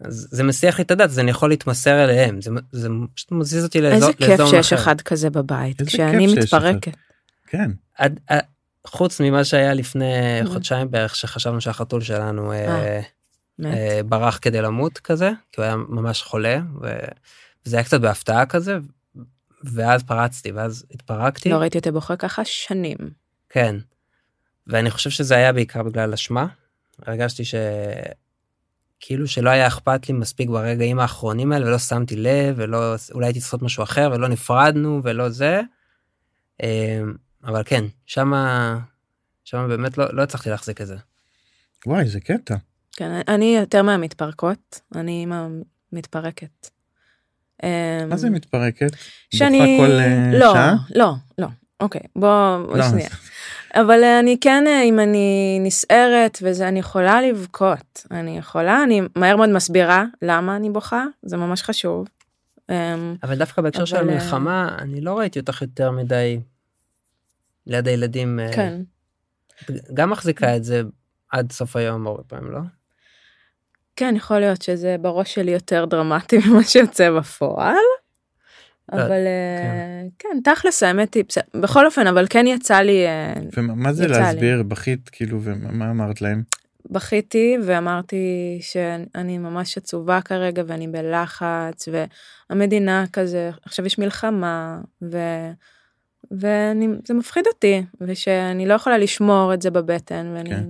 [0.00, 3.64] אז זה מסיח לי את הדעת אז אני יכול להתמסר אליהם זה, זה פשוט מזיז
[3.64, 4.82] אותי לאזור, איזה כיף שיש אחר.
[4.82, 6.26] אחד כזה בבית, כשאני.
[6.26, 6.92] מתפרקת.
[7.46, 8.40] כן, עד, עד,
[8.86, 10.48] חוץ ממה שהיה לפני Mm.
[10.48, 13.00] חודשיים בערך שחשבנו שהחתול שלנו אה, אה.
[13.64, 18.78] אה, ברח כדי למות כזה כי הוא היה ממש חולה וזה היה קצת בהפתעה כזה
[19.64, 22.96] ואז פרצתי ואז התפרקתי לא ראיתי אותה בוכה ככה שנים.
[23.48, 23.76] כן.
[24.66, 26.46] ואני חושב שזה היה בעיקר בגלל אשמה
[27.06, 27.54] הרגשתי ש...
[29.06, 33.40] כאילו שלא היה אכפת לי מספיק ברגעים האחרונים האלה ולא שמתי לב ולא אולי הייתי
[33.40, 35.60] צריך לעשות משהו אחר ולא נפרדנו ולא זה.
[36.62, 37.00] אה,
[37.44, 38.78] אבל כן שמה
[39.44, 40.96] שמה באמת לא, לא הצלחתי להחזיק את זה.
[41.86, 42.54] וואי זה קטע.
[42.92, 45.26] כן, אני יותר מהמתפרקות, אני
[45.92, 46.70] מתפרקת.
[48.08, 48.90] מה זה מתפרקת?
[49.34, 49.78] שאני...
[49.80, 50.74] כל אה, לא, שעה?
[50.94, 51.46] לא, לא.
[51.80, 53.08] אוקיי, בוא לא, שנייה.
[53.74, 58.06] אבל אה, אני כן, אה, אם אני נסערת וזה, אני יכולה לבכות.
[58.10, 62.06] אני יכולה, אני מהר מאוד מסבירה למה אני בוכה, זה ממש חשוב.
[62.70, 66.40] אמ, אבל דווקא בהקשר של אבל, אה, המלחמה אני לא ראיתי אותך יותר מדי
[67.66, 68.80] ליד הילדים כן.
[69.94, 70.82] גם מחזיקה את זה
[71.30, 72.60] עד סוף היום הרבה פעמים לא?
[73.96, 77.76] כן, יכול להיות שזה בראש שלי יותר דרמטי ממה שיוצא בפועל.
[78.92, 83.92] לא, אבל אה, כן, תכלס האמת היא, בכל אופן, אבל כן יצא לי, אה, ומה
[83.92, 84.06] זה.
[84.06, 86.42] להסביר בכית כאילו ומה אמרת להם?
[86.90, 91.88] בכיתי ואמרתי שאני ממש עצובה כרגע ואני בלחץ
[92.50, 95.18] והמדינה כזה, עכשיו יש מלחמה ו...
[96.32, 100.50] וזה מפחיד אותי ושאני לא יכולה לשמור את זה בבטן ואני...
[100.50, 100.64] כן.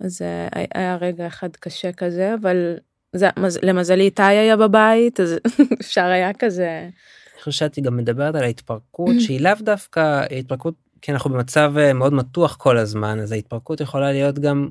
[0.00, 2.76] אז אה, היה רגע אחד קשה כזה אבל
[3.12, 5.34] זה, מז- למזלי איתי היה בבית אז
[5.80, 6.80] אפשר היה כזה.
[7.34, 11.92] אני חושב שאת גם מדברת על ההתפרקות שהיא לאו דווקא התפרקות כי אנחנו במצב אה,
[11.92, 14.68] מאוד מתוח כל הזמן אז ההתפרקות יכולה להיות גם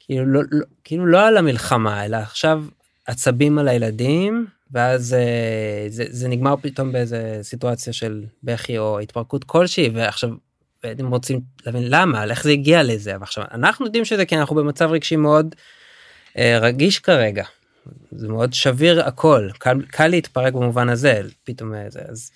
[0.00, 2.64] כאילו לא, לא, כאילו לא על המלחמה אלא עכשיו
[3.06, 9.44] עצבים על הילדים ואז אה, זה, זה נגמר פתאום באיזה סיטואציה של בכי או התפרקות
[9.44, 10.30] כלשהי ועכשיו
[10.84, 14.90] הם רוצים להבין למה איך זה הגיע לזה ועכשיו אנחנו יודעים שזה כי אנחנו במצב
[14.90, 15.54] רגשי מאוד
[16.38, 17.44] רגיש כרגע.
[18.10, 22.30] זה מאוד שביר הכל קל, קל להתפרק במובן הזה פתאום אה, זה אז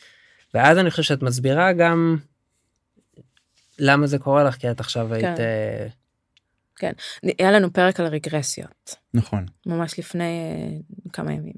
[0.55, 2.17] ואז אני חושב שאת מסבירה גם
[3.79, 5.87] למה זה קורה לך כי את עכשיו היית אה,
[7.39, 9.47] היה לנו פרק על רגרסיות נכון.
[9.67, 10.79] ממש לפני אה,
[11.13, 11.55] כמה ימים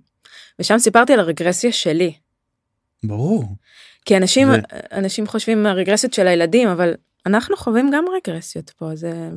[0.58, 2.12] ושם סיפרתי על הרגרסיה שלי
[3.04, 3.56] ברור.
[4.04, 4.52] כי אנשים ו-
[4.92, 6.94] אנשים חושבים הרגרסיות של הילדים אבל
[7.26, 9.30] אנחנו חווים גם רגרסיות פה זה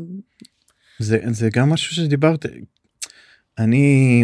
[1.00, 2.46] זה זה גם משהו שדיברת
[3.64, 4.24] אני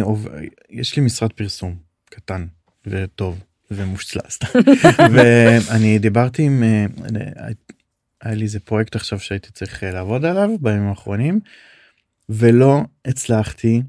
[0.70, 2.46] יש לי משרד פרסום קטן
[2.86, 4.46] וטוב ומושלם סתם.
[5.12, 6.86] ואני דיברתי עם אה,
[8.22, 11.40] היה לי איזה פרויקט עכשיו שהייתי צריך אה, לעבוד עליו בימים האחרונים
[12.28, 13.82] ולא הצלחתי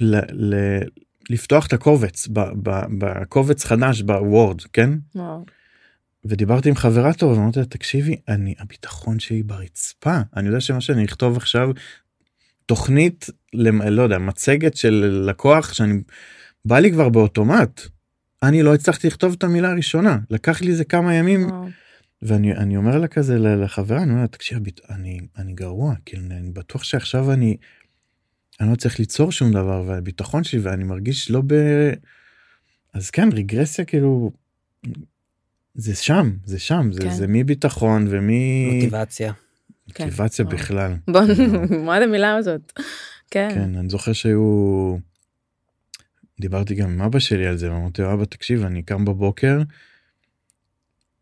[0.00, 0.78] ל, ל,
[1.30, 2.28] לפתוח את הקובץ
[2.98, 5.44] בקובץ חדש בוורד כן וואו.
[6.24, 11.04] ודיברתי עם חברה טובה ואמרתי לה תקשיבי אני הביטחון שלי ברצפה אני יודע שמה שאני
[11.04, 11.70] אכתוב עכשיו
[12.66, 16.00] תוכנית למ- לא יודע מצגת של לקוח שאני
[16.64, 17.80] בא לי כבר באוטומט.
[18.42, 21.66] אני לא הצלחתי לכתוב את המילה הראשונה לקח לי איזה כמה ימים וואו.
[22.22, 24.58] ואני אני אומר לה כזה לחברה אני אומר לה תקשיב
[24.90, 27.56] אני אני גרוע כאילו אני בטוח שעכשיו אני.
[28.60, 31.54] אני לא צריך ליצור שום דבר והביטחון שלי ואני מרגיש לא ב...
[32.94, 34.30] אז כן רגרסיה כאילו
[35.74, 37.10] זה שם זה שם זה כן.
[37.14, 38.06] זה מביטחון
[38.74, 39.32] מוטיבציה.
[39.88, 40.56] ומוטיבציה וואו.
[40.56, 40.96] בכלל.
[41.08, 41.20] בוא
[41.86, 42.72] מה זה המילה הזאת
[43.30, 44.96] כן כן אני זוכר שהיו
[46.40, 49.58] דיברתי גם עם אבא שלי על זה ואמרתי לו אבא תקשיב אני קם בבוקר.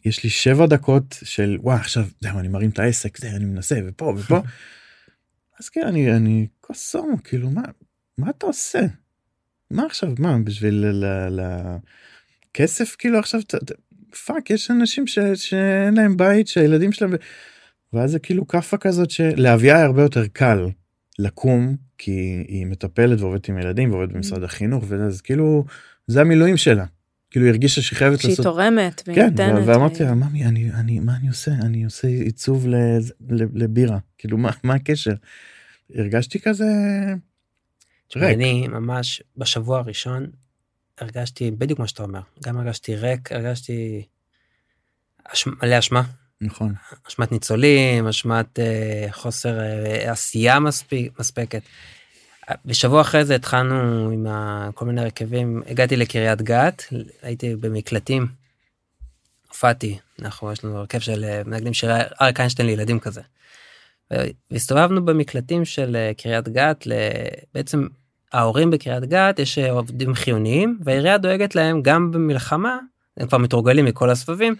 [0.04, 3.80] יש לי שבע דקות של וואי עכשיו זהו אני מרים את העסק זה אני מנסה
[3.86, 4.40] ופה ופה.
[5.60, 7.62] אז כן אני אני קוסום כאילו מה
[8.18, 8.80] מה אתה עושה?
[9.70, 11.04] מה עכשיו מה בשביל ל...
[11.40, 11.42] ל...
[12.54, 13.40] כסף כאילו עכשיו
[14.26, 15.18] fuck יש אנשים ש...
[15.34, 17.14] שאין להם בית שהילדים שלהם
[17.94, 20.66] ואז זה כאילו כאפה כזאת שלאביה הרבה יותר קל
[21.18, 25.64] לקום כי היא מטפלת ועובדת עם ילדים ועובדת במשרד החינוך ואז כאילו
[26.06, 26.84] זה המילואים שלה.
[27.30, 29.34] כאילו היא הרגישה שהיא חייבת שהיא לעשות תורמת והיא כן
[29.66, 32.98] ואמרתי לה ממי אני אני מה אני עושה אני עושה עיצוב ל-
[33.30, 35.14] ל- לבירה כאילו מה מה הקשר.
[35.94, 36.64] הרגשתי כזה
[38.16, 38.34] ריק.
[38.34, 40.26] אני ממש בשבוע הראשון
[40.98, 44.02] הרגשתי בדיוק מה שאתה אומר גם הרגשתי ריק הרגשתי
[45.32, 45.46] אש...
[45.62, 46.02] מלא אשמה
[46.44, 46.74] נכון
[47.08, 51.62] אשמת ניצולים אשמת אה, חוסר אה, עשייה מספיק מספקת.
[52.64, 54.68] בשבוע אחרי זה התחלנו עם ה...
[54.74, 56.82] כל מיני הרכבים הגעתי לקריית גת
[57.22, 58.26] הייתי במקלטים.
[59.48, 63.20] הופעתי אנחנו יש לנו הרכב של אה, מנגנים שירי אריק איינשטיין לילדים כזה.
[64.50, 66.86] והסתובבנו במקלטים של אה, קריית גת
[67.54, 67.86] בעצם
[68.32, 72.78] ההורים בקריית גת יש אה, עובדים חיוניים והעירייה דואגת להם גם במלחמה
[73.16, 74.54] הם כבר מתורגלים מכל הסבבים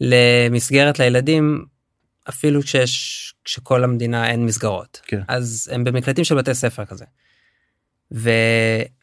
[0.00, 1.64] למסגרת לילדים
[2.28, 5.20] אפילו כשיש כשכל המדינה אין מסגרות כן.
[5.28, 7.04] אז הם במקלטים של בתי ספר כזה.
[8.14, 8.30] ו...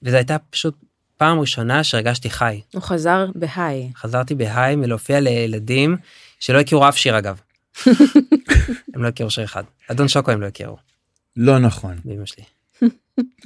[0.03, 0.75] וזו הייתה פשוט
[1.17, 3.91] פעם ראשונה שהרגשתי חי הוא חזר בהיי.
[3.95, 5.97] חזרתי בהיי מלהופיע לילדים
[6.39, 7.41] שלא הכירו אף שיר אגב.
[8.93, 10.77] הם לא הכירו שיר אחד אדון שוקו הם לא הכירו
[11.35, 12.43] לא נכון שלי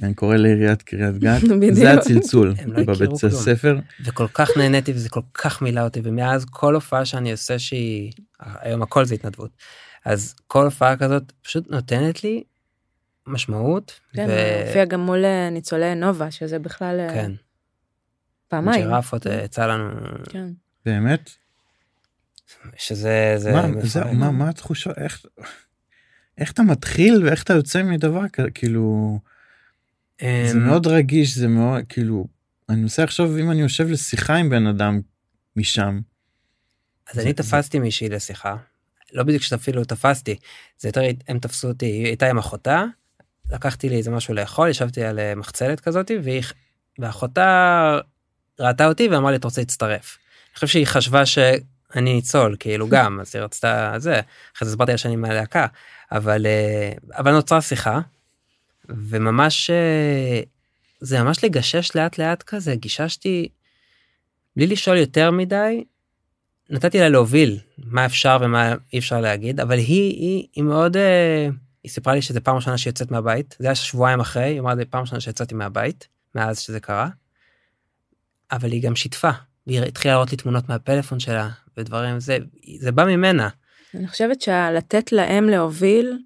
[0.04, 1.42] אני קורא לעיריית קריית גת.
[1.72, 3.24] זה הצלצול לא בבית.
[3.24, 8.12] הספר וכל כך נהניתי וזה כל כך מילא אותי ומאז כל הופעה שאני עושה שהיא
[8.40, 9.52] היום הכל זה התנדבות
[10.06, 12.44] אז כל הופעה כזאת פשוט נותנת לי
[13.28, 14.00] משמעות.
[14.14, 17.32] כן, ו- הופיע גם מול אה, ניצולי נובה שזה בכלל אה, כן.
[18.48, 18.82] פעמיים.
[18.88, 19.90] ג'ירפות אה, יצא לנו
[20.30, 20.48] כן.
[20.86, 21.30] באמת
[22.78, 23.68] שזה זה מה.
[23.82, 25.26] זה- מה מה התחושה איך
[26.38, 28.22] איך אתה מתחיל ואיך אתה יוצא מדבר
[28.54, 29.20] כאילו
[30.22, 32.28] זה אמ, מאוד רגיש זה מאוד כאילו
[32.70, 35.02] אני מנסה לחשוב אם אני יושב לשיחה עם בן אדם
[35.56, 36.00] משם.
[37.12, 38.56] אז אני תפסתי מישהי לשיחה,
[39.14, 40.36] לא בדיוק שאפילו תפסתי,
[40.80, 42.84] זה יותר הם תפסו אותי, היא הייתה עם אחותה,
[43.52, 46.44] לקחתי לי איזה משהו לאכול, ישבתי על אה, מחצלת כזאתי, והיא,
[47.00, 48.00] ואחותה
[48.60, 50.18] ראתה אותי ואמרה לי אתה רוצה להצטרף.
[50.50, 54.20] אני חושב שהיא חשבה שאני ניצול כאילו גם, אז היא רצתה זה,
[54.56, 55.68] אחרי זה הסברתי לה שאני מהלהקה,
[56.12, 58.00] אבל, אה, אבל נוצרה שיחה,
[58.90, 60.42] וממש אה,
[61.00, 63.50] זה ממש לגשש לאט לאט כזה, גיששתי
[64.56, 65.84] בלי לשאול יותר מדי,
[66.70, 71.50] נתתי לה להוביל מה אפשר ומה אי אפשר להגיד אבל היא היא היא מאוד אה,
[71.84, 74.76] היא סיפרה לי שזה פעם ראשונה שהיא יוצאת מהבית זה היה שבועיים אחרי היא אמרה
[74.76, 77.10] לי פעם ראשונה שיצאתי מהבית מאז שזה קרה.
[78.52, 79.30] אבל היא גם שיתפה
[79.68, 82.38] והיא התחילה להראות לי תמונות מהפלאפון שלה ודברים זה
[82.80, 83.50] זה בא ממנה
[83.96, 86.18] אני חושבת שלתת להם להוביל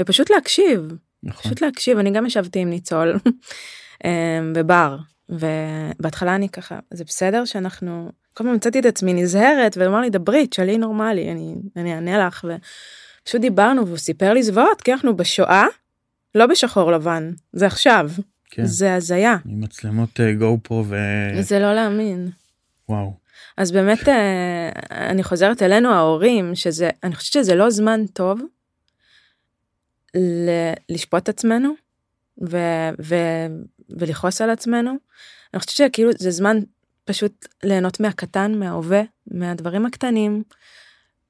[0.00, 0.92] ופשוט להקשיב
[1.24, 1.42] נכון.
[1.42, 3.14] פשוט להקשיב אני גם ישבתי עם ניצול
[4.04, 4.96] אמ, בבר
[5.28, 10.46] ובהתחלה אני ככה זה בסדר שאנחנו כל פעם מצאתי את עצמי נזהרת ואמר לי דברי
[10.46, 12.44] תשאלי נורמלי אני אני אענה לך.
[13.22, 15.64] ופשוט דיברנו והוא סיפר לי זוועות כי אנחנו בשואה
[16.34, 18.10] לא בשחור לבן זה עכשיו.
[18.50, 18.64] כן.
[18.64, 19.36] זה הזיה.
[19.46, 20.84] עם מצלמות גו פרו
[21.40, 22.30] זה לא להאמין.
[22.88, 23.24] ווואו
[23.56, 28.40] אז באמת אה, אני חוזרת אלינו ההורים שזה אני חושבת שזה לא זמן טוב
[30.88, 31.74] לשפוט את עצמנו
[32.42, 32.56] ו,
[33.02, 33.14] ו,
[33.90, 34.90] ולכעוס על עצמנו.
[35.54, 36.56] אני חושבת שכאילו זה זמן
[37.04, 40.42] פשוט ליהנות מהקטן מההווה מהדברים הקטנים.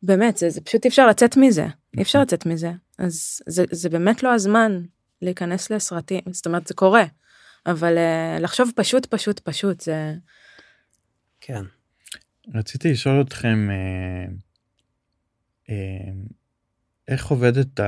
[0.03, 1.67] באמת זה, זה פשוט אי אפשר לצאת מזה.
[1.97, 2.73] אי אפשר לצאת מזה.
[2.99, 4.83] אז זה, זה באמת לא הזמן
[5.23, 6.21] להיכנס לסרטים.
[6.31, 7.05] זאת אומרת זה קורה.
[7.67, 10.15] אבל אה, לחשוב פשוט פשוט פשוט זה
[11.41, 11.63] כן.
[12.55, 14.27] רציתי לשאול אתכם אה,
[15.71, 16.13] אה,
[17.09, 17.81] איך עובדת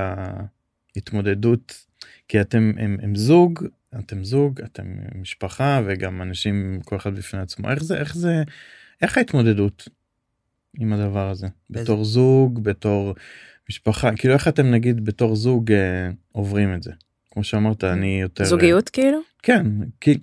[0.97, 1.85] ההתמודדות
[2.29, 3.65] כי אתם הם, הם זוג
[3.99, 7.71] אתם זוג אתם משפחה וגם אנשים כל אחד בפני עצמו.
[7.71, 8.43] איך זה איך זה
[9.03, 9.89] איך ההתמודדות
[10.79, 11.47] עם הדבר הזה?
[11.71, 13.15] באיזה- בתור זוג בתור
[13.71, 16.93] משפחה כאילו איך אתם נגיד בתור זוג אה, עוברים את זה?
[17.31, 19.19] כמו שאמרת אני יותר זוגיות כאילו?
[19.43, 19.67] כן
[20.01, 20.19] כי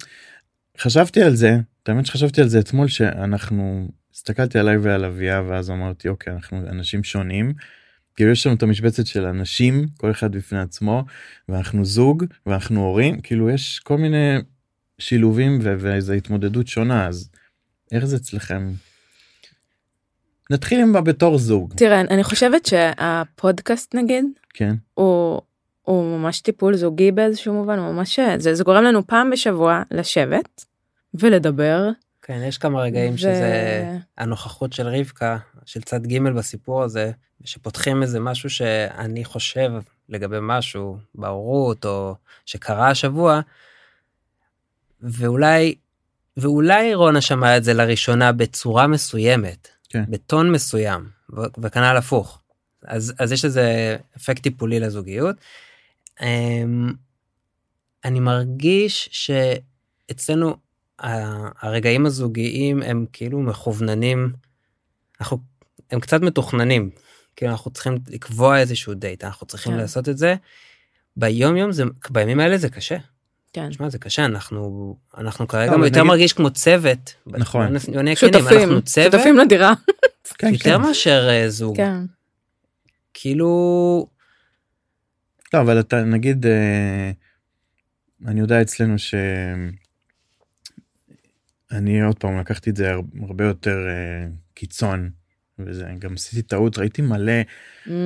[0.78, 1.58] חשבתי על זה
[1.88, 7.04] האמת שחשבתי על זה אתמול שאנחנו הסתכלתי עליי ועל אביה ואז אמרתי אוקיי אנחנו אנשים
[7.04, 7.54] שונים.
[8.16, 11.04] כאילו יש לנו את המשבצת של אנשים כל אחד בפני עצמו
[11.50, 14.38] ואנחנו זוג ואנחנו הורים כאילו יש כל מיני
[15.00, 17.30] שילובים ו- ואיזו התמודדות שונה אז
[17.92, 18.72] איך זה אצלכם.
[20.50, 25.42] נתחיל עם בתור זוג תראה אני חושבת שהפודקאסט נגיד כן הוא
[25.82, 30.66] הוא ממש טיפול זוגי באיזשהו מובן הוא ממש זה זה גורם לנו פעם בשבוע לשבת
[31.14, 31.90] ולדבר.
[32.26, 37.12] כן, יש כמה רגעים ו- שזה הנוכחות של רבקה, של צד ג' בסיפור הזה,
[37.46, 39.72] שפותחים איזה משהו שאני חושב
[40.10, 43.42] לגבי משהו בהורות, או שקרה השבוע,
[45.02, 45.76] ואולי,
[46.38, 50.04] ואולי רונה שמעה את זה לראשונה בצורה מסוימת, כן.
[50.08, 52.42] בטון מסוים, ו- וכנ"ל הפוך.
[52.86, 55.36] אז, אז יש איזה אפקט טיפולי לזוגיות.
[56.22, 56.94] אמ,
[58.06, 60.56] אני מרגיש שאצלנו
[61.04, 64.34] הרגעים הזוגיים הם כאילו מכווננים,
[65.22, 65.38] אנחנו,
[65.92, 66.90] הם קצת מתוכננים,
[67.36, 69.78] כאילו אנחנו צריכים לקבוע איזשהו דייט, אנחנו צריכים כן.
[69.78, 70.36] לעשות את זה.
[71.18, 72.98] ביום יום זה, בימים האלה זה קשה,
[73.54, 73.70] כן.
[73.70, 77.14] תשמע זה קשה, אנחנו, אנחנו כרגע לא, יותר נגיד- מרגיש כמו צוות.
[77.28, 77.80] נכון.
[78.16, 79.74] שותפים, אנחנו צוות שותפים לדירה.
[80.38, 80.82] כן, יותר כן.
[80.82, 81.96] מאשר אה, זוג, כן.
[83.14, 84.08] כאילו,
[85.54, 87.12] לא, אבל אתה נגיד, אה,
[88.28, 89.16] אני יודע אצלנו ש...
[91.74, 95.10] אני עוד פעם לקחתי את זה הר- הרבה יותר אה, קיצון.
[95.60, 97.32] וזה גם עשיתי טעות ראיתי מלא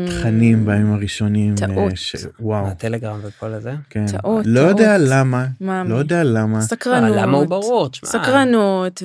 [0.07, 1.91] תכנים בימים הראשונים אה, טעות.
[1.95, 2.15] ש...
[2.39, 3.73] וואו הטלגרם וכל הזה.
[3.89, 4.05] כן.
[4.07, 4.69] טעות, לא טעות.
[4.79, 5.89] יודע למה מאמי.
[5.89, 7.17] לא יודע למה סקרנות.
[7.17, 7.89] אה, למה הוא ברור?
[7.89, 9.01] תשמע, סקרנות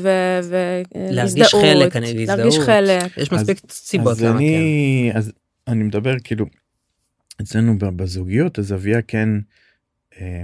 [0.95, 1.65] להרגיש והזדהות.
[1.65, 2.59] חלק, אני- להרגיש.
[2.59, 3.17] חלק.
[3.19, 4.45] יש מספיק סיבות אז למה כן.
[4.45, 5.33] אני אז
[5.69, 6.47] אני מדבר כאילו
[7.43, 9.29] אצלנו ב- בזוגיות אז אביה כן
[10.21, 10.43] אה,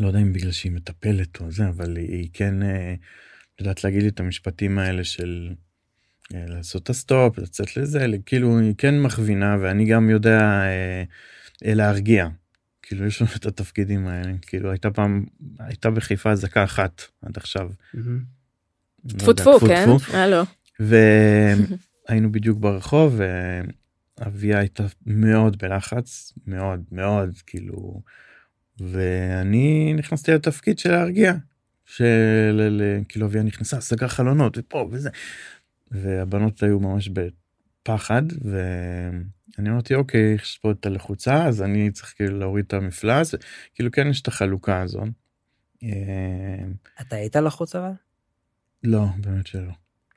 [0.00, 2.94] לא יודע אם בגלל שהיא מטפלת או זה אבל היא, כן אה,
[3.60, 5.50] יודעת להגיד לי את המשפטים האלה של
[6.34, 11.02] אה, לעשות את הסטופ לצאת לזה כאילו היא כן מכווינה ואני גם יודע אה,
[11.62, 12.28] להרגיע.
[12.82, 15.24] כאילו יש לנו את התפקידים האלה כאילו הייתה פעם
[15.58, 17.70] הייתה בחיפה אזעקה אחת עד עכשיו.
[17.94, 18.24] מהמם.
[19.04, 19.88] לא טפו טפו, כן?
[20.12, 20.42] הלו.
[20.80, 23.20] והיינו בדיוק ברחוב
[24.18, 28.02] ואביה הייתה מאוד בלחץ מאוד מאוד כאילו
[28.80, 31.34] ואני נכנסתי לתפקיד של להרגיע
[31.86, 35.10] של כאילו אביה נכנסה סגר חלונות ופה וזה
[35.90, 42.38] והבנות היו ממש בפחד ואני אמרתי אוקיי יש פה את הלחוצה אז אני צריך כאילו
[42.38, 43.34] להוריד את המפלס
[43.74, 45.08] כאילו כן יש את החלוקה הזאת.
[47.00, 47.90] אתה היית לחוץ אבל?
[48.84, 49.72] לא באמת שלא.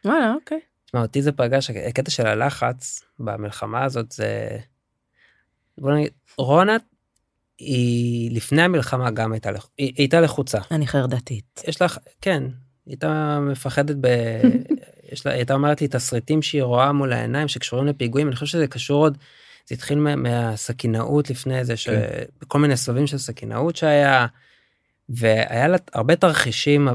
[0.06, 0.60] וואלה, אוקיי.
[0.86, 4.58] תשמע, אותי זה פגש, הקטע של הלחץ במלחמה הזאת זה...
[5.78, 6.78] בוא נגיד, רונה
[7.66, 10.60] היא לפני המלחמה גם הייתה, לח- היא, היא הייתה לחוצה.
[10.72, 11.62] אני חרדתית.
[11.68, 12.52] יש לך, כן, היא
[12.94, 14.08] הייתה מפחדת ב...
[15.12, 18.46] יש לה, היא הייתה אומרת לי תסריטים שהיא רואה מול העיניים שקשורים לפיגועים, אני חושב
[18.46, 19.18] שזה קשור עוד,
[19.70, 22.02] זה התחיל מה, מהסכינאות לפני זה, כן.
[22.48, 24.26] כל מיני סבבים של סכינאות שהיה,
[25.10, 26.88] והיה לה הרבה תרחישים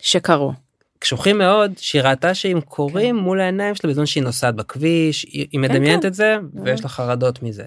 [0.00, 0.52] שקרו.
[0.98, 5.60] קשוחים מאוד שהיא ראתה שהם קורים מול העיניים שלה בזמן שהיא נוסעת בכביש היא, היא
[5.60, 6.08] מדמיינת כן.
[6.08, 6.62] את זה ממש.
[6.68, 7.64] ויש לה חרדות מזה.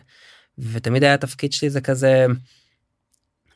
[0.60, 2.26] ותמיד היה התפקיד שלי זה כזה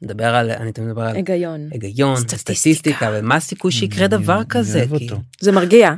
[0.01, 1.69] לדבר על אני תמיד מדבר על היגיון.
[1.71, 2.53] היגיון סטטיסטיקה.
[2.59, 5.09] סטטיסטיקה ומה הסיכוי שיקרה אני- דבר אני כזה אוהב כי.
[5.39, 5.91] זה מרגיע,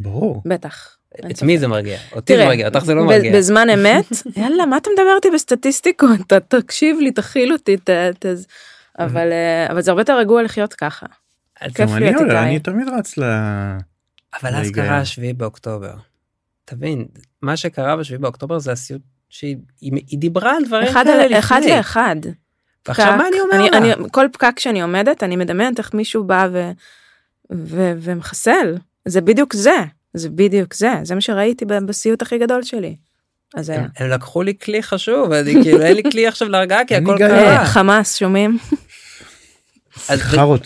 [0.00, 0.42] ברור.
[0.46, 0.94] בטח.
[1.30, 1.58] את מי.
[1.58, 3.36] זה מרגיע אותי זה מרגיע אותך זה לא מרגיע.
[3.36, 4.04] בזמן אמת,
[4.36, 6.18] יאללה, מה אתה מדבר איתי בסטטיסטיקות?
[6.48, 8.26] תקשיב לי, תכיל אותי, ת- ת-
[8.98, 11.06] אבל אה, אבל זה הרבה יותר רגוע לחיות ככה.
[11.74, 12.38] כיף להיות איתי.
[12.38, 13.22] אני תמיד רץ ל...
[14.42, 14.70] אבל אז.
[14.70, 15.94] קרה השביעי באוקטובר.
[16.64, 17.06] תבין
[17.42, 21.34] מה שקרה בשביעי באוקטובר זה הסיוט שהיא היא- היא דיברה על דברים אחד כאלה על-
[21.38, 21.76] אחד לפני.
[21.76, 22.16] לאחד.
[22.88, 23.14] ועכשיו.
[23.16, 23.78] מה אני אומר לה?
[23.78, 26.70] אני- כל פקק שאני עומדת, אני מדמיינת איך מישהו בא ו-
[27.52, 28.76] ו- ומחסל.
[29.04, 29.76] זה בדיוק זה.
[30.14, 30.90] זה בדיוק זה.
[31.02, 32.96] זה מה שראיתי ב- בסיוט הכי גדול שלי.
[33.54, 33.70] אז.
[33.70, 37.04] הם, הם לקחו לי כלי חשוב, אני כאילו אין לי כלי עכשיו להרגעה כי אני
[37.04, 37.56] הכל קרה.
[37.60, 38.58] אה, חמאס, שומעים?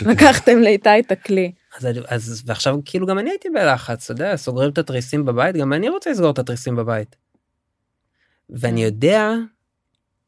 [0.06, 1.52] לקחתם לאיתי את הכלי.
[1.78, 5.72] אז, אז ועכשיו כאילו גם אני הייתי בלחץ, אתה יודע, סוגרים את התריסים בבית, גם
[5.72, 7.16] אני רוצה לסגור את התריסים בבית.
[8.52, 9.30] ואני יודע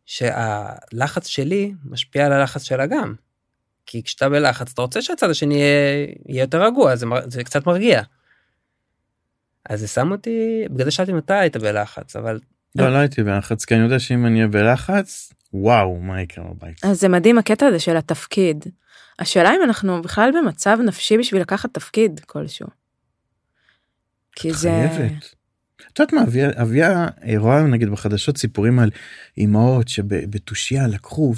[0.06, 3.14] שהלחץ שלי משפיע על הלחץ שלה גם.
[3.86, 7.66] כי כשאתה בלחץ אתה רוצה שהצד השני יהיה, יהיה יותר רגוע, זה, מר- זה קצת
[7.66, 8.02] מרגיע.
[9.68, 12.40] אז זה שם אותי, בגלל זה שאלתי מתי היית בלחץ, אבל
[12.74, 16.84] לא, לא הייתי בלחץ, כי אני יודע שאם אני אהיה בלחץ, וואו, מה יקרה בבית.
[16.84, 18.64] אז זה מדהים הקטע הזה של התפקיד.
[19.18, 22.66] השאלה אם אנחנו בכלל במצב נפשי בשביל לקחת תפקיד כלשהו.
[24.36, 24.88] כי זה...
[24.96, 25.34] חייבת.
[25.94, 28.90] את יודעת מה, אביה, אביה אה, רואה נגיד בחדשות סיפורים על
[29.38, 31.34] אימהות שבתושייה לקחו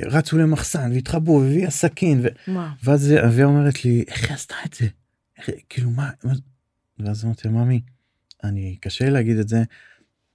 [0.00, 2.50] ורצו למחסן והתחבאו והביאה סכין ו-.
[2.84, 4.86] ואז אביה אומרת לי איך היא עשתה את זה?
[5.38, 6.32] איך, כאילו מה, מה?
[6.98, 7.80] ואז אמרתי לה ממי
[8.44, 9.62] אני קשה לי להגיד את זה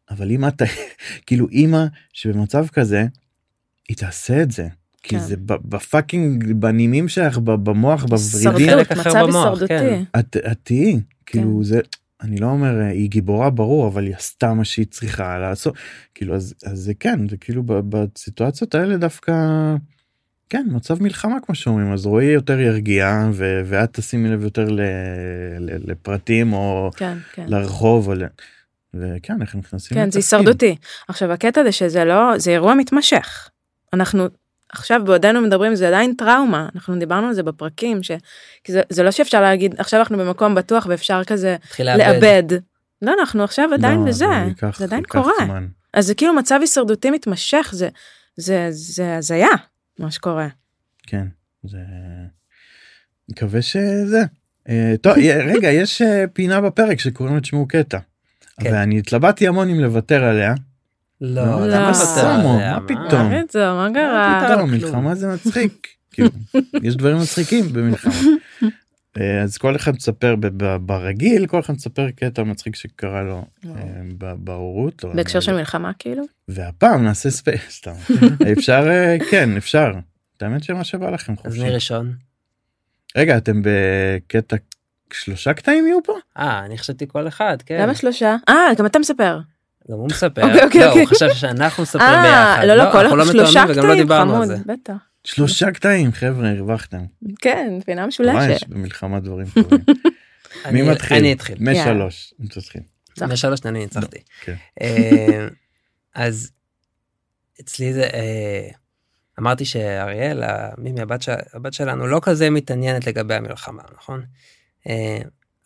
[0.10, 0.62] אבל אם את
[1.26, 3.06] כאילו אימא שבמצב כזה
[3.90, 4.68] היא תעשה את זה.
[5.04, 5.20] כי כן.
[5.20, 9.68] זה בפאקינג בנימים שלך במוח בוורידים אחר מצב הישרדותי.
[9.68, 10.04] כן.
[10.20, 11.00] את את תהיי
[11.32, 11.64] כאילו כן.
[11.64, 11.80] זה
[12.22, 15.76] אני לא אומר אה, היא גיבורה ברור אבל היא עשתה מה שהיא צריכה לעשות
[16.16, 19.34] כאילו אז, אז זה כן זה כאילו בסיטואציות האלה דווקא
[20.50, 24.82] כן מצב מלחמה כמו שאומרים אז רועי יותר ירגיע ו- ואת תשימי לב יותר ל-
[25.60, 27.46] ל- לפרטים או כן, כן.
[27.48, 28.24] לרחוב או ל...
[28.94, 30.38] וכן אנחנו נכנסים כן, זה לתפקיד.
[30.40, 30.76] הישרדותי.
[31.08, 33.50] עכשיו, הקטע זה שזה לא, זה אירוע מתמשך.
[33.94, 34.28] אנחנו
[34.72, 38.12] עכשיו בעודנו מדברים, זה עדיין טראומה, אנחנו דיברנו על זה בפרקים, ש...
[38.64, 42.44] כי זה, זה לא שאפשר להגיד, עכשיו אנחנו במקום בטוח ואפשר כזה לאבד.
[43.02, 45.34] לא, אנחנו עכשיו עדיין לא, בזה, ייקח- זה עדיין קורה.
[45.46, 45.68] זמן.
[45.94, 47.90] אז זה כאילו מצב הישרדותי מתמשך, זה,
[48.38, 49.48] זה, זה הזיה,
[50.00, 50.48] מה שקורה.
[51.08, 51.28] כן
[51.64, 51.78] זה
[53.30, 54.24] מקווה שזה
[54.70, 55.14] אה, טוב
[55.56, 58.00] רגע יש אה, פינה בפרק שקוראים לה תשמעו קטע.
[58.62, 58.74] כן.
[58.74, 60.54] ואני התלבטתי המון אם לוותר עליה.
[61.22, 61.94] לא, לא, למה לא.
[61.94, 62.58] סמו?
[62.58, 62.80] מה?
[62.88, 63.30] פתאום?
[63.30, 64.42] מה זה, מה קרה?
[64.46, 64.72] פתאום, כלום.
[64.72, 65.88] מלחמה זה מצחיק.
[66.12, 66.30] כאילו,
[66.84, 68.14] יש דברים מצחיקים במלחמה.
[69.18, 70.36] אה, אז כל אחד מספר
[70.82, 75.06] ברגיל כל אחד מספר קטע מצחיק שקרה לו אה, בהורות.
[75.14, 76.24] בהקשר של מלחמה כאילו?
[76.48, 77.92] והפעם נעשה space סתם
[78.58, 79.92] אפשר אה, כן אפשר.
[80.38, 81.64] את האמת שמה שבא לכם אז חופשי.
[81.64, 82.14] מי ראשון?
[83.18, 84.56] רגע אתם בקטע
[85.14, 86.14] שלושה קטעים יהיו פה?
[86.38, 87.82] אה, אני חשבתי כל אחד, כן.
[87.82, 88.36] למה שלושה?
[88.50, 89.40] אה, גם אתה מספר.
[89.92, 90.42] גם הוא מספר.
[90.44, 91.02] אוקיי, אוקיי, לא, אוקיי.
[91.02, 92.68] הוא חשב שאנחנו מספרים אה, ביחד.
[92.68, 94.64] לא, לא, אנחנו לא כל שלושה מתואמים וגם לא קטעים, דיברנו על חמוד, זה.
[94.66, 94.94] בטח.
[95.24, 97.06] שלושה קטעים חבר'ה הרווחתם.
[97.42, 98.50] כן, פינה מה משולשת.
[98.50, 99.80] יש במלחמה דברים טובים.
[100.72, 101.18] מי אני- מתחיל?
[101.18, 101.58] אני אתחיל.
[101.60, 102.34] משלוש.
[102.42, 102.82] אם תתחיל.
[103.28, 104.18] משלוש אני ניצחתי.
[104.42, 104.56] כן.
[104.82, 105.48] אה,
[106.16, 106.52] אז
[107.62, 108.68] אצלי זה אה,
[109.40, 110.44] אמרתי שאריאל
[110.78, 114.24] מימי הבת, של, הבת שלנו לא כזה מתעניינת לגבי המלחמה נכון
[114.90, 115.20] אה,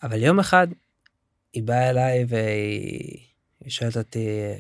[0.04, 0.68] אבל יום אחד
[1.54, 3.18] היא באה אליי והיא
[3.66, 4.58] היא שואלת אותי אה,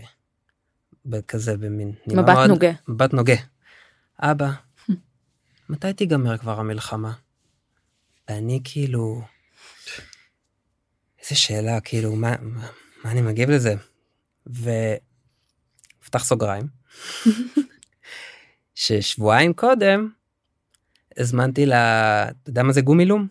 [1.06, 2.72] בכזה במין מבט מאוד- נוגה.
[2.88, 3.36] מבט נוגה
[4.20, 4.51] אבא
[5.70, 7.14] מתי תיגמר כבר המלחמה
[8.30, 9.22] ואני כאילו
[11.24, 12.68] איזה שאלה כאילו מה, מה,
[13.03, 13.74] מה אני מגיב לזה
[14.47, 16.68] ופתח סוגריים
[18.76, 20.10] ששבועיים קודם
[21.18, 23.28] הזמנתי לה אתה יודע מה זה גומילום?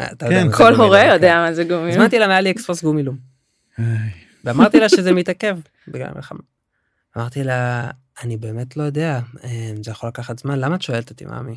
[0.00, 0.52] אה, כן.
[0.52, 1.10] כל גומילום, הורה כן.
[1.14, 1.90] יודע מה זה גומי.
[1.90, 3.18] הזמנתי לה מאלי אקספרס גומילום
[4.44, 6.40] ואמרתי לה שזה מתעכב בגלל המלחמה.
[7.16, 7.90] אמרתי לה
[8.22, 11.56] אני באמת לא יודע אה, זה יכול לקחת זמן למה את שואלת אותי מאמי?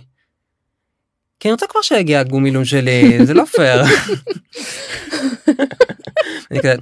[1.40, 3.82] כי אני רוצה כבר שיגיע הגומילום שלי זה לא פייר.
[6.52, 6.76] אני כזה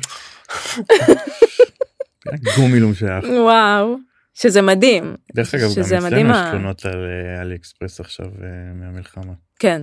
[2.55, 3.25] גומילום שייך.
[3.25, 3.97] וואו.
[4.33, 5.15] שזה מדהים.
[5.35, 9.33] דרך אגב גם אצלנו יש תלונות על אה, אלי אקספרס עכשיו אה, מהמלחמה.
[9.59, 9.81] כן.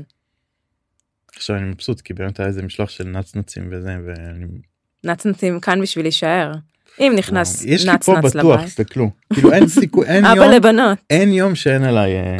[1.37, 4.47] עכשיו אני מבסוט כי באמת היה איזה משלוח של נצנצים וזה ואני
[5.05, 6.53] נצנצים כאן בשביל להישאר.
[7.01, 8.64] אם נכנס יש לי פה בטוח.
[8.64, 10.98] תסתכלו כאילו אין סיכוי אין אבא יום לבנות.
[11.11, 12.36] אין יום שאין עליי אה,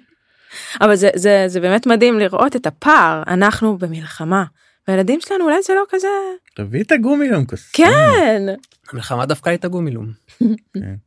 [0.84, 3.22] אבל זה, זה, זה באמת מדהים לראות את הפער.
[3.26, 4.44] אנחנו במלחמה.
[4.88, 6.08] והילדים שלנו אולי זה לא כזה...
[6.56, 7.70] תביא את הגומילום כוס.
[7.72, 8.42] כן.
[8.92, 10.06] המלחמה דפקה לי את הגומי לום.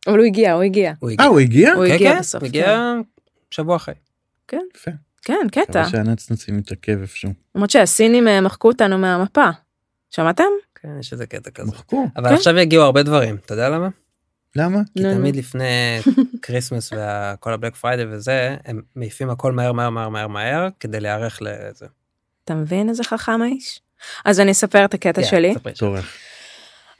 [0.07, 0.93] אבל הוא הגיע, הוא הגיע.
[1.19, 1.25] אה.
[1.25, 1.73] הוא הגיע?
[1.73, 2.93] הוא כן, הגיע כן, בסוף, הוא הגיע
[3.51, 3.93] שבוע אחרי.
[4.51, 4.91] יפה.
[5.21, 5.61] כן, קטע.
[5.61, 7.31] מקווה שהנצנצים מתעכב איפשהו.
[7.55, 9.49] למרות שהסינים אה, מחקו אותנו מהמפה.
[10.15, 10.43] שמעתם?
[10.75, 11.71] כן, יש איזה קטע כזה.
[11.71, 12.07] מחקו.
[12.17, 12.35] אבל כן.
[12.35, 13.89] עכשיו יגיעו הרבה דברים, אתה יודע למה?
[14.55, 14.79] למה?
[14.97, 15.13] כי נו.
[15.13, 15.99] תמיד לפני
[16.41, 21.39] כריסמס וכל הבלק פריידי וזה, הם מעיפים הכל מהר מהר מהר מהר מהר כדי להיערך
[21.41, 21.85] לזה.
[22.45, 23.81] אתה מבין איזה חכם האיש?
[24.25, 25.55] אז אני אספר את הקטע כן, שלי.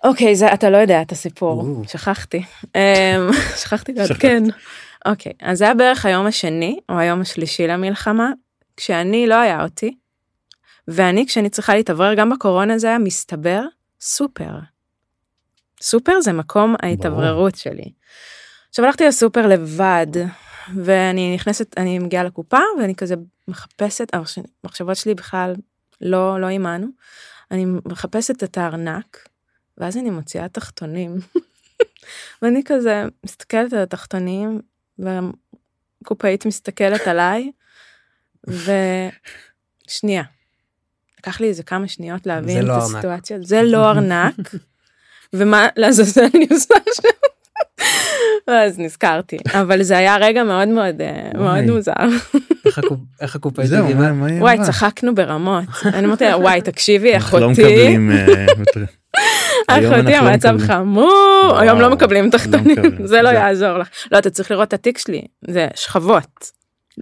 [0.04, 1.84] אוקיי, זה אתה לא יודע את הסיפור, או.
[1.88, 2.44] שכחתי.
[2.76, 2.82] אמ,
[3.62, 4.44] שכחתי לעדכן.
[5.06, 8.32] אוקיי, אז זה היה בערך היום השני או היום השלישי למלחמה,
[8.78, 9.96] כשאני לא היה אותי,
[10.88, 13.62] ואני כשאני צריכה להתאוורר גם בקורונה זה היה מסתבר
[14.02, 14.52] סופר.
[15.82, 17.92] סופר זה מקום ההתאווררות שלי.
[18.70, 20.08] עכשיו הלכתי לסופר לבד,
[20.76, 23.16] ואני נכנסת, אני מגיעה לקופה ואני כזה
[23.48, 24.08] מחפשת,
[24.64, 25.54] המחשבות שלי בכלל
[26.02, 26.88] לא, לא עימנו,
[27.52, 29.30] אני מחפשת את הארנק,
[29.78, 31.16] ואז אני מוציאה תחתונים.
[32.42, 34.62] ואני כזה מסתכלת על התחתונים,
[35.00, 37.52] והקופאית מסתכלת עליי,
[39.88, 40.24] ושנייה.
[41.28, 42.84] לקח לי איזה כמה שניות להבין את לא ארנק.
[42.96, 43.38] הסיטואציה.
[43.42, 44.34] זה לא ארנק.
[45.34, 47.12] ומה לעזאזל אני עושה עכשיו?
[48.66, 51.64] אז נזכרתי, אבל זה היה רגע מאוד מאוד אה, מאוד.
[51.64, 51.94] מוזר.
[52.66, 54.12] איך הקופ- איך הקופאית הגיבה?
[54.40, 54.58] וואי?
[54.64, 55.64] צחקנו ברמות.
[55.86, 58.46] אני אמרתי לה, וואי, תקשיבי, לא אחותי, מקבלים, אה,
[59.68, 60.58] אחותי, לא המצב.
[60.68, 62.76] חמור, היום לא מקבלים תחתונים.
[63.04, 63.88] זה לא יעזור לך.
[64.12, 66.52] לא, אתה צריך לראות את התיק שלי, זה שכבות,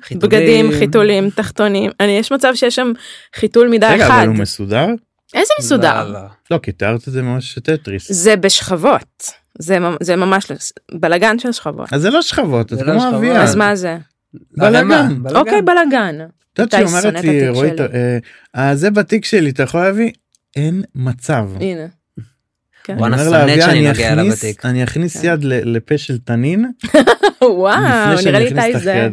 [0.02, 0.39] חיתולים.
[0.39, 2.91] בגדים, חיתולים, תחתונים, אני, יש מצב שיש שם
[3.36, 4.18] חיתול מידה רגע אחד.
[4.20, 4.88] אבל הוא מסודר?
[5.34, 6.04] איזה מסודר?
[6.04, 6.20] לא, לא.
[6.52, 8.12] לא כי תיארת את זה ממש טטריס.
[8.12, 9.24] זה בשכבות,
[9.60, 10.58] זה זה ממש לא-
[11.00, 11.94] בלגן של שכבות.
[11.94, 13.18] אז זה לא שכבות, זה לא כמו.
[13.18, 13.44] אביה.
[13.44, 13.98] אז מה זה?
[14.58, 15.22] בלגן.
[15.36, 16.18] אוקיי, בלגן.
[16.54, 17.86] את יודעת שהיא אומרת לי רועי שלי.
[17.94, 18.18] אה,
[18.56, 20.12] אה, זה בתיק שלי אתה יכול להביא?
[20.56, 21.50] אין מצב.
[21.60, 21.86] הנה.
[22.84, 22.96] כן.
[23.00, 24.66] וואנה, לאביה, שאני אני נוגע לה אכניס- בתיק.
[24.66, 25.28] אני אכניס כן.
[25.28, 26.72] יד ל- לפה של תנין,
[27.42, 27.80] וואו,
[28.26, 29.10] נראה לי איתי זה.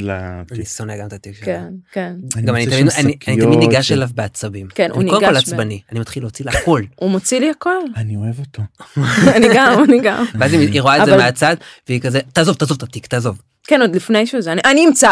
[0.52, 0.64] אני.
[0.64, 1.44] שונא גם את התיק שלה.
[1.44, 2.12] כן, כן.
[2.44, 4.66] גם אני תמיד, אני, אני תמיד ניגש של- אליו בעצבים.
[4.74, 6.82] כן, הוא אני קודם כל ניגש עצבני, אני מתחיל להוציא לה הכל.
[7.00, 7.70] הוא מוציא לי הכל.
[7.96, 8.62] אני אוהב אותו.
[9.36, 10.24] אני גם, אני גם.
[10.38, 11.56] ואז היא רואה את זה מהצד,
[11.88, 13.40] והיא כזה, תעזוב, תעזוב את התיק, תעזוב.
[13.66, 15.10] כן, עוד לפני שהוא זה, אני- אני אמצא.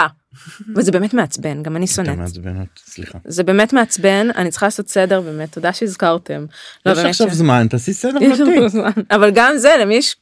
[0.76, 2.18] וזה באמת מעצבן, גם אני שונאת.
[2.18, 3.18] מעצבן אותי, סליחה.
[3.24, 6.46] זה באמת מעצבן, אני צריכה לעשות סדר באמת, תודה שהזכרתם.
[6.86, 8.38] לא, יש באמת עכשיו ש- זמן, תעשי סדר יש.
[8.66, 8.90] זמן.
[9.10, 10.16] אבל גם זה, למי יש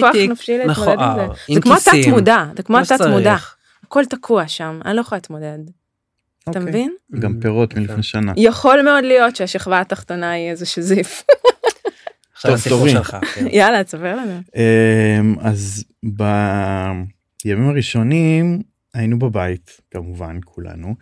[0.00, 1.16] כוח נפשי להתמודד עם
[1.48, 1.54] זה.
[1.54, 3.36] זה כמו התת מודע, זה כמו כמו התת מודע.
[3.84, 5.58] הכל תקוע שם, אני לא יכולה להתמודד.
[6.42, 6.62] אתה אוקיי.
[6.62, 6.94] מבין?
[7.18, 8.02] גם פירות מלפני.
[8.02, 8.32] שנה.
[8.36, 11.22] יכול מאוד להיות שהשכבה התחתונה היא איזה שזיף.
[12.42, 12.94] טוב, תורי.
[13.34, 13.46] כן.
[13.50, 14.40] יאללה, תספר לנו.
[14.56, 18.62] אמ, אז בימים הראשונים
[18.94, 20.94] היינו בבית, כמובן, כולנו,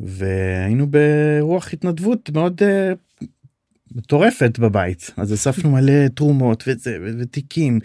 [0.00, 2.92] והיינו ברוח התנדבות מאוד אה,
[3.94, 5.10] מטורפת בבית.
[5.16, 7.80] אז אספנו מלא תרומות וזה, ותיקים,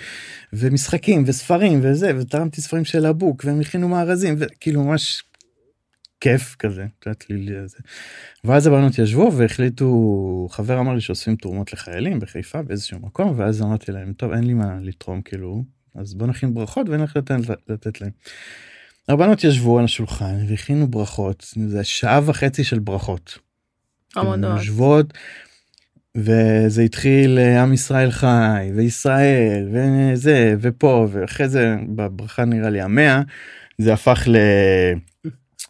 [0.54, 5.24] ומשחקים, וספרים, וזה, ותרמתי ספרים של הבוק, והם הכינו מארזים, וכאילו ממש
[6.22, 7.78] כיף כזה, את יודעת לי זה.
[8.44, 13.92] ואז הבנות ישבו והחליטו, חבר אמר לי שאוספים תרומות לחיילים בחיפה באיזשהו מקום, ואז אמרתי
[13.92, 15.64] להם, טוב, אין לי מה לתרום, כאילו,
[15.96, 17.36] אז בוא נכין ברכות ונלך לתת,
[17.70, 18.12] לתת להם.
[19.10, 23.38] הבנות ישבו על השולחן והכינו ברכות, זה שעה וחצי של ברכות.
[24.14, 24.52] חמודות.
[24.52, 25.14] הן יושבות,
[26.16, 33.22] וזה התחיל אה, עם ישראל חי, וישראל, וזה, ופה, ואחרי זה, בברכה נראה לי המאה,
[33.78, 34.38] זה הפך ל...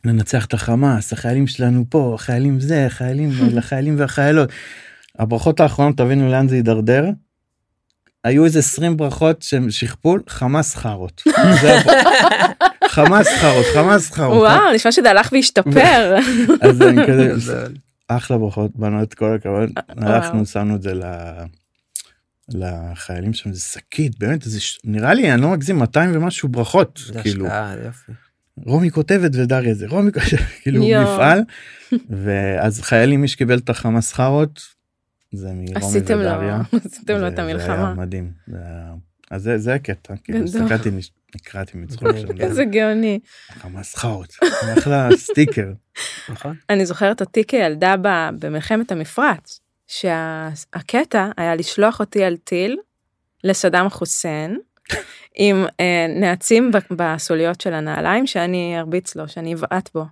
[0.05, 4.49] לנצח את החמאס, החיילים שלנו פה, חיילים זה, חיילים, לחיילים והחיילות.
[5.19, 7.09] הברכות האחרונות, תבינו לאן זה הידרדר.
[8.23, 11.23] היו איזה 20 ברכות שהם שכפול, חמאס חארות.
[12.95, 14.37] חמאס חארות, חמאס חארות.
[14.37, 16.15] וואו, נשמע שזה הלך והשתפר.
[16.61, 17.67] אז אני כזה.
[18.07, 19.69] אחלה ברכות, באנו את כל הכבוד.
[19.87, 21.03] הלכנו, שמנו את זה ל...
[22.53, 24.79] לחיילים שם, זה שקית, באמת, זה ש...
[24.83, 28.11] נראה לי, אני לא מגזים, 200 ומשהו ברכות, זה כאילו, השקעה, יופי.
[28.65, 30.83] רומי כותבת ודריה זה, רומי כותבת, כאילו.
[30.83, 31.41] מפעל,
[32.09, 34.61] ואז חיילים, מי שקיבל את החמאס חארות,
[35.31, 36.61] זה מרומי עשיתם לו, ודריה.
[36.85, 37.93] עשיתם לו זה- את זה היה המלחמה.
[37.93, 38.31] מדהים.
[38.47, 38.93] זה היה-
[39.31, 40.43] אז זה, זה הקטע, כאילו.
[40.43, 40.89] הסתכלתי,
[41.35, 43.19] נקרעתי מצחוק שם, איזה גאוני.
[43.49, 44.35] חמאס חארות,
[44.77, 45.71] אחלה סטיקר.
[46.29, 46.55] נכון?
[46.69, 52.77] אני זוכרת אותי כילדה ב- במלחמת המפרץ, שהקטע היה לשלוח אותי על טיל
[53.43, 54.59] לסדאם חוסיין,
[55.35, 60.03] עם אה, נעצים ב- בסוליות של הנעליים שאני ארביץ לו, שאני אבעט בו.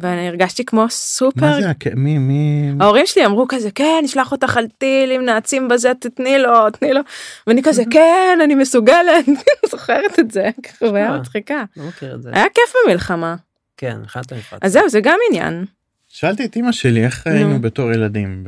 [0.00, 4.32] ואני הרגשתי כמו סופר מה זה, הק- מי, מי, ההורים שלי אמרו כזה כן נשלח
[4.32, 7.00] אותך על טיל עם נעצים בזה תתני לו תני לו.
[7.46, 9.24] ואני כזה כן אני מסוגלת.
[9.70, 11.18] זוכרת את זה חוויה אה.
[11.20, 11.64] מצחיקה.
[11.76, 11.84] לא.
[12.32, 13.36] היה כיף במלחמה.
[13.76, 14.60] כן, מלחמת המפרץ.
[14.62, 15.64] אז זהו זה גם עניין.
[16.08, 17.32] שאלתי את אמא שלי איך נו.
[17.32, 18.44] היינו בתור ילדים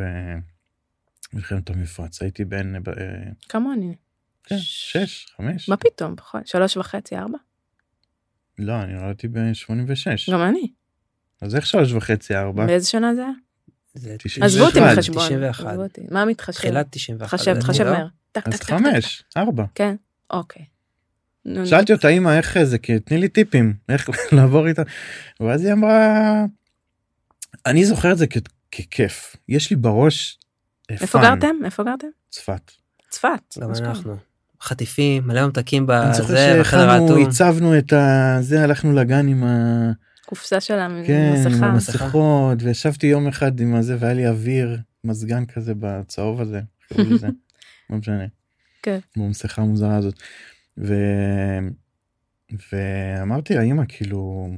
[1.32, 2.22] במלחמת המפרץ?
[2.22, 2.80] הייתי בן אה,
[3.48, 3.94] כמוני.
[4.44, 5.68] כן, שש חמש.
[5.68, 7.38] מה פתאום פחות שלוש וחצי ארבע?
[8.58, 10.68] לא אני נולדתי ב-86 גם אני
[11.40, 13.30] אז איך שלוש וחצי ארבע באיזה שנה זה היה?
[13.94, 15.66] זה עזבו אותי 91, מחשבון 91.
[15.66, 17.38] עזבו אותי מה מתחשב תחילת 91.
[17.38, 17.84] תחשב לדעתי, תחשב?
[17.84, 18.08] מהר
[18.46, 19.64] אז חמש ארבע.
[19.74, 19.96] כן
[20.30, 20.64] אוקיי.
[21.64, 24.82] שאלתי אותה אמא איך זה כי תני לי טיפים איך לעבור איתה
[25.40, 26.44] ואז היא אמרה
[27.66, 28.26] אני זוכר את זה
[28.72, 30.38] ככיף יש לי בראש
[30.90, 31.20] אה, איפה.
[31.22, 32.06] גרתם איפה גרתם?
[32.30, 32.72] צפת
[33.10, 33.58] צפת.
[33.60, 33.70] גם.
[33.70, 34.16] אנחנו.
[34.60, 37.22] חטיפים, מלא ממתקים אני זוכר בזה, בחדר האטום.
[37.22, 39.90] הצבנו את הזה הלכנו לגן עם ה...
[40.28, 40.74] קופסה של
[41.06, 41.66] כן, המסכה.
[41.66, 46.60] המסכות, וישבתי יום אחד עם הזה והיה לי אוויר, מזגן כזה בצהוב הזה?
[47.90, 48.26] לא משנה.
[48.82, 48.98] כן.
[49.16, 50.14] במסכה המוזרה הזאת.
[50.78, 50.94] ו...
[52.72, 54.48] ואמרתי לה, אמא, כאילו,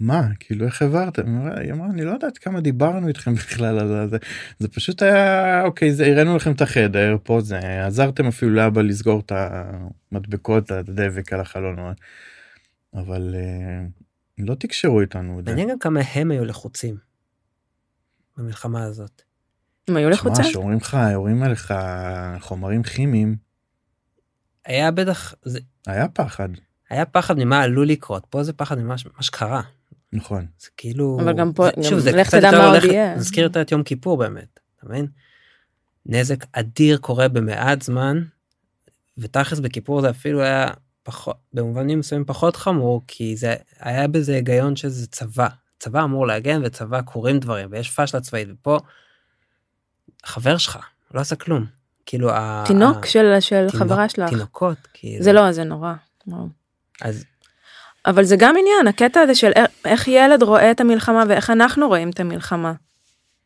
[0.00, 1.38] מה, כאילו, איך העברתם?
[1.56, 4.16] היא אמרה- אני לא יודעת כמה דיברנו איתכם בכלל על זה.
[4.58, 9.20] זה פשוט היה, אוקיי, זה, הראינו לכם את החדר, פה זה, עזרתם אפילו לאבא לסגור
[9.26, 9.32] את
[10.12, 11.76] המדבקות, את הדבק על החלון,
[12.94, 13.86] אבל אה,
[14.38, 15.40] לא תקשרו איתנו.
[15.40, 15.50] את זה.
[15.50, 16.96] מעניין גם כמה הם היו לחוצים.
[18.36, 19.22] במלחמה הזאת.
[19.88, 20.42] הם היו לחוצה?
[20.42, 21.74] תשמע, שאומרים לך, יורים עליך
[22.40, 23.36] חומרים כימיים,
[24.66, 26.48] היה בטח, זה, היה פחד,
[26.90, 29.62] היה פחד ממה עלול לקרות, פה זה פחד ממה ש- שקרה.
[30.12, 30.46] נכון.
[30.58, 31.18] זה כאילו...
[31.22, 33.14] אבל גם פה- זה- גם זה לך קצת תדע יותר מה עוד הולך- יהיה.
[33.14, 35.06] זה מזכיר את יום כיפור באמת, אתה מבין?
[36.06, 38.22] נזק אדיר קורה במעט זמן,
[39.18, 40.66] ותכלס בכיפור זה אפילו היה
[41.04, 45.48] פחות, במובנים מסוימים פחות חמור, כי זה היה בזה היגיון שזה צבא.
[45.78, 48.78] צבא אמור להגן וצבא קורים דברים, ויש פשלה צבאית, ופה
[50.24, 50.78] חבר שלך
[51.14, 51.64] לא עשה כלום.
[52.06, 52.30] כאילו.
[52.66, 54.28] תינוק ה- של של תינוק- חברה שלך.
[54.28, 55.24] תינוקות, כאילו.
[55.24, 55.92] זה לא, זה נורא.
[57.02, 57.24] אז
[58.06, 59.50] אבל זה גם עניין, הקטע הזה של
[59.84, 62.72] איך ילד רואה את המלחמה ואיך אנחנו רואים את המלחמה.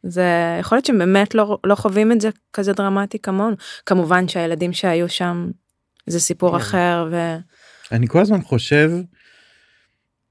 [0.02, 0.24] זה
[0.60, 3.56] יכול להיות שהם באמת לא, לא חווים את זה כזה דרמטי כמונו.
[3.86, 5.50] כמובן שהילדים שהיו שם
[6.08, 6.56] זה סיפור כן.
[6.56, 7.36] אחר ו...
[7.92, 8.90] אני כל הזמן חושב,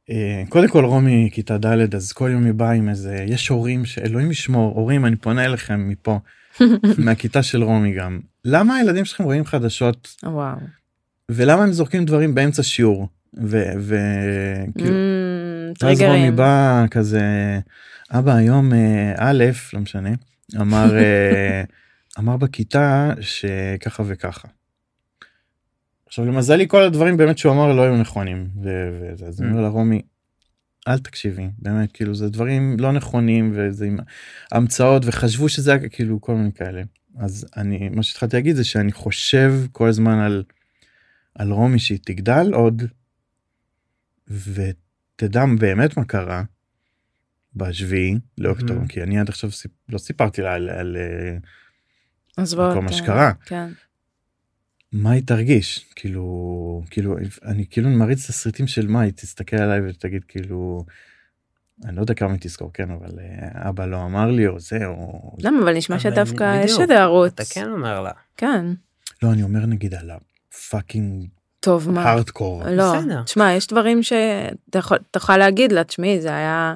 [0.09, 3.85] אה, קודם כל רומי כיתה ד' אז כל יום היא באה עם איזה, יש הורים
[3.85, 6.19] שאלוהים ישמור, הורים אני פונה אליכם מפה,
[7.05, 10.57] מהכיתה של רומי גם, למה הילדים שלכם רואים חדשות וואו.
[11.29, 14.95] ולמה הם זורקים דברים באמצע שיעור וכאילו
[15.77, 16.31] Mm, ואז רומי.
[16.31, 17.21] בא כזה
[18.11, 20.09] אבא היום אה, א' לא משנה
[20.61, 21.63] אמר אה,
[22.19, 24.47] אמר בכיתה שככה וככה.
[26.07, 29.61] עכשיו למזלי כל הדברים באמת שהוא אמר לא היו נכונים ו- וזה אז אני אומר
[29.61, 30.01] לה רומי
[30.87, 33.97] אל תקשיבי באמת כאילו זה דברים לא נכונים וזה עם
[34.51, 36.81] המצאות וחשבו שזה היה כאילו כל מיני כאלה
[37.19, 40.43] אז אני מה שהתחלתי להגיד זה שאני חושב כל הזמן על
[41.35, 42.83] על רומי שהיא תגדל עוד
[44.27, 46.43] ותדע באמת מה קרה
[47.55, 48.87] בשביעי לאוקטובר Mhm.
[48.87, 49.71] כי אני עד עכשיו סיפ...
[49.89, 51.37] לא סיפרתי לה על, על אה,
[52.43, 52.91] עזבו כל מה.
[52.91, 53.31] שקרה.
[53.45, 53.69] כן.
[54.97, 59.79] מה היא תרגיש כאילו כאילו אני כאילו מריץ את הסרטים של מה היא תסתכל עליי
[59.89, 60.85] ותגיד כאילו.
[61.85, 64.85] אני לא יודע כמה היא תזכור כן אבל אה, אבא לא אמר לי או זה
[64.85, 67.33] או למה אבל נשמע שדווקא יש איזה ערוץ.
[67.33, 68.11] אתה כן אומר לה.
[68.37, 68.65] כן.
[69.23, 71.27] לא אני אומר נגיד על הפאקינג
[71.59, 72.03] טוב מה.
[72.03, 72.93] הארדקור לא.
[73.25, 76.75] תשמע יש דברים שאתה יכול, אתה יכול להגיד לה תשמעי זה היה.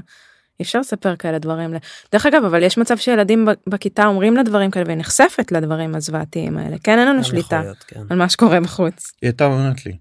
[0.62, 1.74] אי אפשר לספר כאלה דברים.
[2.12, 6.57] דרך אגב אבל יש מצב שילדים בכיתה אומרים לה דברים כאלה והיא נחשפת לדברים הזוועתיים
[6.57, 7.99] האלה כן אין לנו שליטה להיות, כן.
[8.09, 9.12] על מה שקורה בחוץ.
[9.22, 9.97] היא הייתה אומרת לי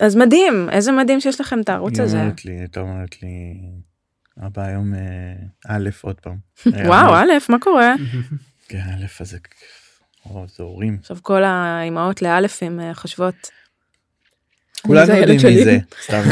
[0.00, 2.20] אז מדהים איזה מדהים שיש לכם את הערוץ היא הזה.
[2.20, 3.54] אומרת לי היא הייתה אומרת לי
[4.46, 5.00] אבא היום אה,
[5.68, 6.36] א' עוד פעם.
[6.90, 7.94] וואו א' מה קורה
[8.68, 9.36] כן א' אז
[10.56, 10.96] זה הורים.
[11.00, 13.34] עכשיו כל האימהות לאלפים אה, חושבות
[14.82, 15.40] כולנו יודעים.
[15.44, 15.78] מי זה.
[16.04, 16.22] סתם.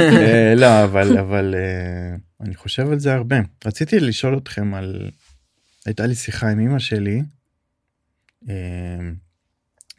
[0.00, 1.54] אה, לא אבל אבל
[2.40, 3.36] אני חושב על זה הרבה.
[3.64, 5.10] רציתי לשאול אתכם על
[5.86, 7.22] הייתה לי שיחה עם אמא שלי.
[8.48, 9.10] אה,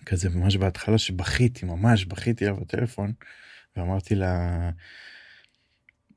[0.05, 3.13] כזה ממש בהתחלה שבכיתי ממש בכיתי לה בטלפון
[3.75, 4.69] ואמרתי לה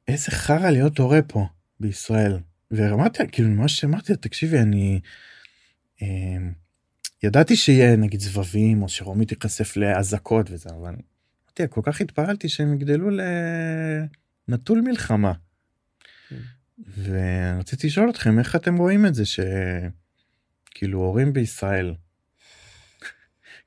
[0.08, 1.46] איזה חרא להיות הורה פה
[1.80, 2.38] בישראל
[2.70, 5.00] ואמרתי כאילו ממש אמרתי לה תקשיבי אני
[6.02, 6.36] אה,
[7.22, 10.94] ידעתי שיהיה נגיד זבבים או שרומי תיחשף לאזעקות וזה אבל
[11.44, 13.08] אמרתי כל כך התפעלתי שהם יגדלו
[14.48, 15.32] לנטול מלחמה.
[17.04, 21.94] ורציתי לשאול אתכם איך אתם רואים את זה שכאילו הורים בישראל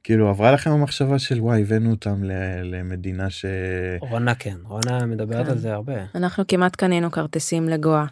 [0.04, 2.32] כאילו עברה לכם המחשבה של וואי הבאנו אותם ל-
[2.76, 3.46] למדינה ש...
[4.00, 5.52] רונה כן, רונה מדברת כן.
[5.52, 5.94] על זה הרבה.
[6.16, 8.06] אנחנו כמעט קנינו כרטיסים לגואה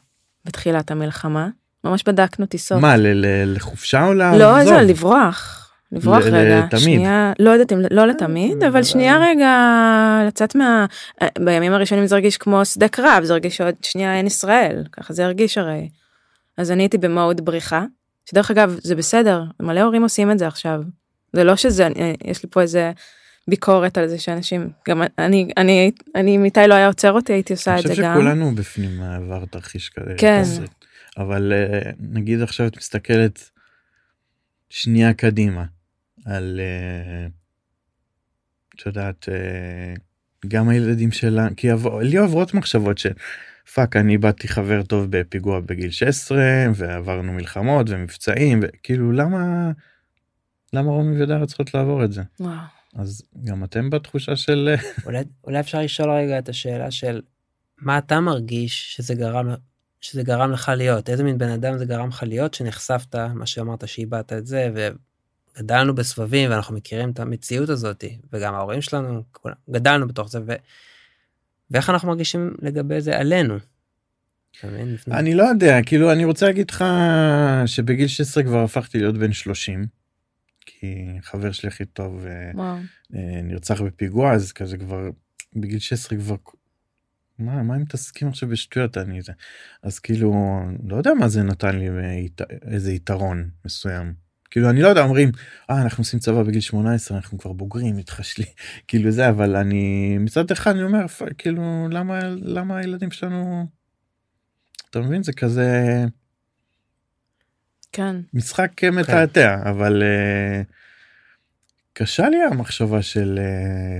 [0.45, 1.49] בתחילת המלחמה
[1.83, 2.81] ממש בדקנו טיסות.
[2.81, 4.41] מה ל- ל- לחופשה או לעזוב?
[4.41, 5.60] לא זה לברוח.
[5.91, 6.81] לברוח ל- רגע, לתמיד.
[6.81, 9.57] שנייה, לא יודעת אם לא לתמיד, אבל שנייה רגע
[10.27, 10.85] לצאת מה...
[11.21, 15.13] אה, בימים הראשונים זה הרגיש כמו שדה קרב, זה הרגיש שעוד שנייה אין ישראל, ככה
[15.13, 15.89] זה הרגיש הרי.
[16.57, 17.85] אז אני הייתי במהות בריחה,
[18.29, 20.81] שדרך אגב זה בסדר, מלא הורים עושים את זה עכשיו.
[21.33, 22.91] זה לא שזה, אני- יש לי פה איזה
[23.47, 27.53] ביקורת על זה שאנשים, גם אני, אני, אני, אם איתי לא היה עוצר אותי הייתי
[27.53, 28.13] עושה אני את זה חושב גם.
[28.15, 30.13] שכולנו בפנים עבר תרחיש כזה.
[30.17, 30.41] כן.
[30.41, 30.65] כזה.
[31.17, 33.49] אבל אה, נגיד עכשיו את מסתכלת
[34.69, 35.63] שנייה קדימה
[36.25, 37.27] על אה,
[38.75, 39.93] את יודעת אה,
[40.47, 41.67] גם הילדים שלה כי
[42.01, 43.13] לי עוברות מחשבות של
[43.73, 46.39] fuck אני איבדתי חבר טוב בפיגוע בגיל 16
[46.75, 49.71] ועברנו מלחמות ומבצעים וכאילו למה
[50.73, 52.53] למה רומי ודרה צריכות לעבור את זה וואו.
[52.95, 57.21] אז גם אתם בתחושה של אה, אולי, אולי אפשר לשאול רגע את השאלה של
[57.77, 59.49] מה אתה מרגיש שזה גרם,
[60.01, 63.87] שזה גרם לך להיות, איזה מין בן אדם זה גרם לך להיות שנחשפת, מה שאמרת
[63.87, 64.69] שאיבדת את זה,
[65.57, 70.53] וגדלנו בסבבים ואנחנו מכירים את המציאות הזאת, וגם ההורים שלנו, כולם, גדלנו בתוך זה, ו...
[71.71, 73.57] ואיך אנחנו מרגישים לגבי זה עלינו.
[75.11, 76.85] אני לא יודע כאילו אני רוצה להגיד לך
[77.65, 79.85] שבגיל 16 כבר הפכתי להיות בן 30
[80.65, 82.77] כי חבר שלי הכי טוב אה, וואו.
[83.15, 85.09] אה, נרצח בפיגוע אז כזה כבר
[85.55, 86.35] בגיל 16 כבר
[87.39, 89.31] מה מה הם מתעסקים עכשיו בשטויות אני זה
[89.83, 92.25] אז כאילו לא יודע מה זה נתן לי אה,
[92.61, 94.13] איזה יתרון מסוים.
[94.51, 95.31] כאילו אני לא יודע אומרים
[95.69, 98.45] אה אנחנו עושים צבא בגיל 18 אנחנו כבר בוגרים מתחשלי
[98.87, 103.67] כאילו זה אבל אני מצד אחד אני אומר "פ- כאילו למה למה הילדים שלנו
[104.89, 106.03] אתה מבין זה כזה
[107.91, 108.15] כן.
[108.33, 110.61] משחק אה, מתעתע אבל אה,
[111.93, 113.99] קשה לי המחשבה של אה,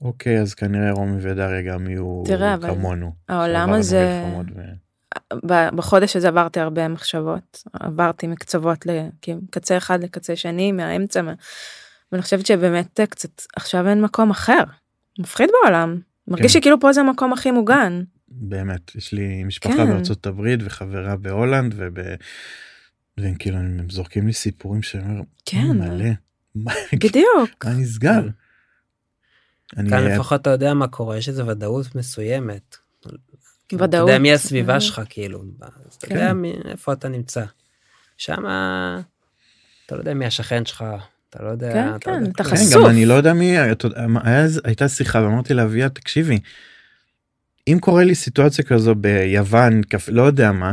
[0.00, 3.12] אוקיי אז כנראה רומי ודריה גם יהיו תראה, כמונו.
[3.28, 4.22] העולם הזה,
[4.56, 4.87] ו-
[5.74, 11.34] בחודש הזה עברתי הרבה מחשבות, עברתי מקצוות לקצה אחד לקצה שני, מהאמצע, מה-
[12.12, 14.62] ואני חושבת שבאמת אה, קצת עכשיו אין מקום אחר,
[15.18, 16.60] מפחיד בעולם, מרגיש כן.
[16.60, 19.86] שכאילו פה זה המקום הכי מוגן, באמת יש לי משפחה כן.
[19.86, 21.94] בארצות הברית וחברה בהולנד וב...
[23.18, 25.70] והם כאילו הם זורקים לי סיפורים שאומר כן.
[25.78, 26.10] מלא
[26.54, 27.64] מה בדיוק.
[27.64, 28.20] מה נסגר.
[29.76, 32.76] אני- כאן לפחות אתה יודע מה קורה, יש איזו ודאות מסוימת.
[33.68, 34.08] כאילו, אתה ודאות.
[34.08, 34.80] יודע מי הסביבה אה.
[34.80, 36.14] שלך כאילו, אז אתה כן.
[36.14, 36.32] יודע
[36.70, 37.44] איפה אתה נמצא.
[38.18, 38.42] שם
[39.86, 40.84] אתה לא יודע מי השכן שלך,
[41.30, 41.72] אתה לא יודע.
[41.72, 42.56] כן, אתה לא כן, יודע אתה כלום.
[42.56, 42.82] כן, חשוף.
[42.82, 43.56] גם אני לא יודע מי
[44.64, 46.38] הייתה שיחה ואמרתי לאביה תקשיבי.
[47.68, 49.80] אם קורה לי סיטואציה כזו ביוון.
[50.08, 50.72] לא יודע מה.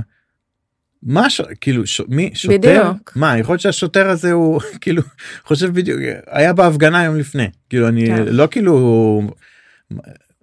[1.03, 1.41] מה ש...
[1.61, 2.01] כאילו ש...
[2.07, 3.13] מי שוטר בדיוק.
[3.15, 5.01] מה יכול להיות שהשוטר הזה הוא כאילו
[5.45, 8.23] חושב בדיוק היה בהפגנה יום לפני כאילו אני כן.
[8.27, 9.21] לא כאילו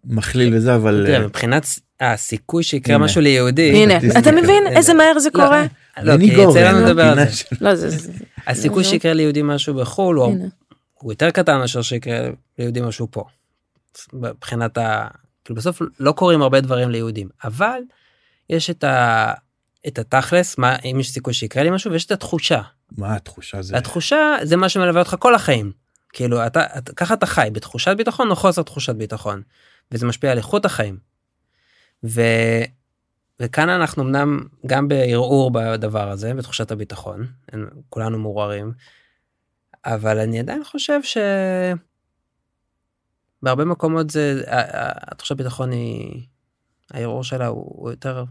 [0.05, 1.66] מכליל וזה אבל אה, מבחינת
[2.00, 2.98] הסיכוי שיקרה.
[2.98, 4.18] משהו ליהודי, הנה.
[4.18, 5.66] אתה מבין איזה מהר זה לא, קורה?
[6.03, 7.44] לא, בני כי יצא לנו לדבר על זה.
[7.61, 8.12] לא, זה...
[8.46, 8.84] הסיכוי.
[8.84, 10.18] שיקרה ליהודי משהו בחו"ל.
[10.94, 12.28] הוא יותר קטן מאשר שיקרה
[12.59, 13.24] ליהודי משהו פה.
[14.12, 15.07] מבחינת ה...
[15.44, 17.80] כאילו בסוף לא קורים הרבה דברים ליהודים, אבל
[18.50, 19.32] יש את ה...
[19.86, 22.61] את התכלס, מה, אם יש סיכוי שיקרה לי משהו, ויש את התחושה.
[22.98, 25.72] מה התחושה זה התחושה זה מה שמלווה אותך כל החיים.
[26.12, 29.42] כאילו, אתה, אתה, ככה אתה חי, בתחושת ביטחון או חוסר תחושת ביטחון.
[29.93, 30.99] וזה משפיע על איכות החיים.
[32.05, 32.20] ו...
[33.40, 37.26] וכאן אנחנו אמנם גם בערעור בדבר הזה, בתחושת הביטחון,
[37.88, 38.72] כולנו מעורערים,
[39.84, 41.16] אבל אני עדיין חושב ש...
[43.43, 46.22] בהרבה מקומות זה, התחושת ביטחון היא,
[46.90, 48.24] הערעור שלה הוא, הוא יותר,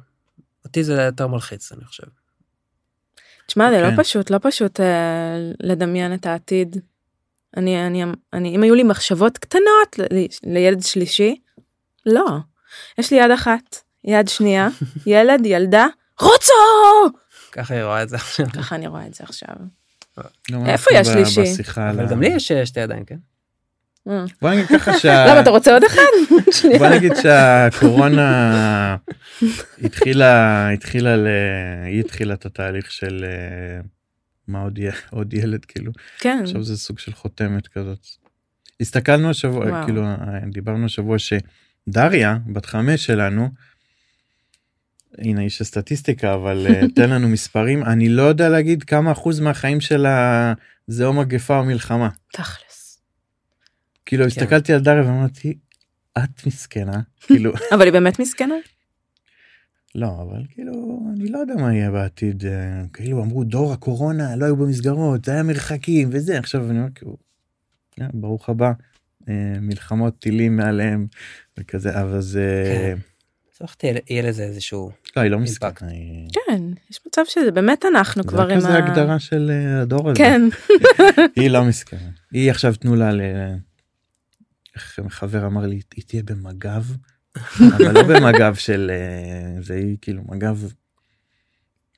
[0.66, 2.08] אותי זה יותר מלחיץ אני חושב.
[3.46, 3.96] תשמע, זה כן.
[3.96, 6.78] לא פשוט, לא פשוט אה, לדמיין את העתיד.
[7.58, 8.04] אני, אני,
[8.34, 11.42] אני, אם היו לי מחשבות קטנות ל- לילד שלישי,
[12.06, 12.38] לא.
[12.98, 14.68] יש לי יד אחת, יד שנייה,
[15.06, 15.88] ילד, ילדה,
[16.20, 17.18] רוצו!
[17.52, 18.46] ככה היא רואה את זה עכשיו.
[18.54, 19.56] ככה אני רואה את זה עכשיו.
[20.52, 21.38] גם איפה יש?
[21.38, 23.18] בשיחה על אבל גם לי יש שתי ידיים, כן?
[24.08, 24.26] אה.
[24.42, 25.26] בוא נגיד ככה שה...
[25.30, 26.38] למה אתה רוצה עוד אחד?
[26.80, 28.96] בוא נגיד שהקורונה
[29.82, 31.28] התחילה התחילה ל...
[31.86, 33.82] היא התחילה את התהליך של אה,
[34.48, 38.08] מה עוד יהיה עוד ילד כאילו כן, עכשיו זה סוג של חותמת כזאת.
[38.82, 39.86] הסתכלנו השבוע.
[39.86, 40.16] כאילו אה,
[40.52, 41.20] דיברנו השבוע
[41.90, 43.50] שדריה בת חמש שלנו.
[45.18, 49.82] הנה איש הסטטיסטיקה אבל אה, תן לנו מספרים אני לא יודע להגיד כמה אחוז מהחיים
[49.82, 50.54] שלה
[50.88, 53.02] זה או מגפה או מלחמה תכלס.
[54.06, 54.28] כאילו כן.
[54.28, 55.58] הסתכלתי על דריה ואמרתי
[56.18, 58.56] את מסכנה כאילו אבל היא באמת מסכנה?
[59.96, 64.46] לא אבל כאילו אני לא יודע מה יהיה בעתיד אה, כאילו אמרו דור הקורונה לא
[64.46, 67.18] היו במסגרות זה היה מרחקים וזה עכשיו אני אומר כאילו
[68.14, 68.72] ברוך הבא
[69.30, 71.08] אה, מלחמות טילים מעליהם
[71.60, 72.98] וכזה אבל זה כן.
[73.52, 74.92] בסוף תהיה יהיה לזה איזשהו...
[75.18, 75.40] לא היא לא.
[75.40, 75.90] מסכנה
[76.34, 78.78] כן, יש מצב שזה באמת אנחנו כבר זה עם כזה ה...
[78.78, 80.42] הגדרה של אה, הדור הזה כן,
[81.42, 83.22] היא לא מסכנה היא עכשיו תנו לה ל...
[84.76, 86.84] איך חבר אמר לי היא תהיה במג"ב
[87.76, 90.58] אבל לא במג"ב של אה, זה היא כאילו מג"ב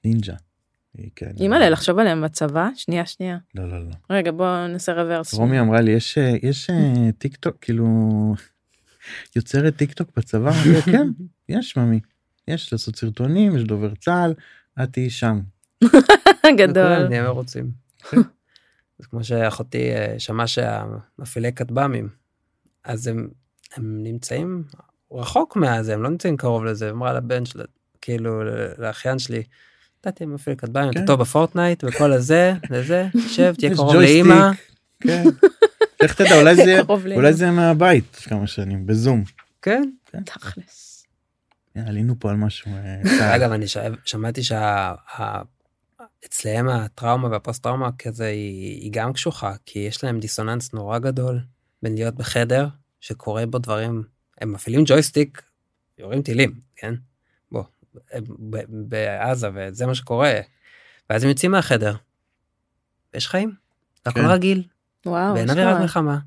[0.06, 0.34] נינג'ה.
[0.98, 1.32] היא כן.
[1.40, 2.70] אימא'לה, לחשוב עליהם בצבא?
[2.76, 3.38] שנייה, שנייה.
[3.56, 3.92] לא לא לא.
[4.10, 5.34] רגע, בוא נעשה רוורס.
[5.34, 7.86] רומי אמרה לי יש יש אה, טיק טוק כאילו
[9.36, 10.52] יוצרת טיק טוק בצבא
[10.92, 11.08] כן
[11.50, 12.00] יש ממי
[12.48, 14.34] יש לעשות סרטונים יש דובר צה"ל
[14.84, 15.40] את תהיי שם
[16.60, 17.08] גדול.
[17.08, 17.72] נהיה מרוצים.
[19.00, 22.10] זה כמו שאחותי אה, שמעה שהמפעילי כטב"מים,
[22.84, 23.28] אז הם,
[23.76, 24.64] הם נמצאים
[25.12, 27.64] רחוק מהזה, הם לא נמצאים קרוב לזה, אמרה לבן שלה,
[28.02, 28.44] כאילו
[28.78, 29.44] לאחיין שלי,
[30.02, 31.06] אתה תהיה מפעיל כטב"מים, אתה כן.
[31.06, 34.52] טוב בפורטנייט וכל הזה, וזה, שב, תהיה קרוב לאימא.
[36.04, 36.10] כן.
[36.10, 36.82] איך תדע אולי זה.
[37.16, 39.24] אולי זה מהבית כמה שנים בזום.
[39.62, 39.84] כן.
[40.26, 41.06] תכלס.
[41.78, 42.72] אה, עלינו פה על משהו.
[42.72, 43.66] אה, אגב, אני
[44.06, 44.42] שמעתי
[46.24, 51.40] שאצלהם הטראומה והפוסט טראומה כזה היא, היא גם קשוחה, כי יש להם דיסוננס נורא גדול
[51.84, 52.68] בין להיות בחדר
[53.02, 54.04] שקורה בו דברים,
[54.42, 55.42] הם מפעילים ג'ויסטיק,
[55.98, 56.94] יורים טילים, כן?
[57.52, 57.64] בוא,
[58.68, 60.34] בעזה וזה מה שקורה,
[61.10, 61.96] ואז הם יוצאים מהחדר,
[63.14, 63.56] ויש חיים,
[64.06, 64.26] והכל כן.
[64.26, 64.64] רגיל,
[65.06, 65.34] וואו.
[65.36, 66.18] ואין אווירת מלחמה.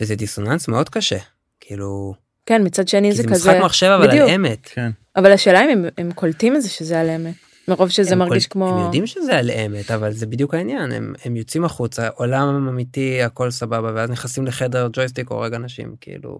[0.00, 1.18] וזה דיסוננס מאוד קשה,
[1.60, 2.14] כאילו,
[2.46, 3.50] כן, מצד שני כי זה זה כזה...
[3.50, 4.28] משחק מחשב אבל בדיוק.
[4.28, 4.66] על אמת.
[4.72, 4.90] כן.
[5.16, 7.34] אבל השאלה אם הם- הם קולטים את זה שזה על אמת.
[7.68, 8.68] מרוב שזה מרגיש כל- כמו...
[8.78, 13.22] הם יודעים שזה על אמת, אבל זה בדיוק העניין, הם, הם יוצאים החוצה, עולם אמיתי,
[13.22, 16.38] הכל סבבה, ואז נכנסים לחדר ג'ויסטיק הורג אנשים, כאילו...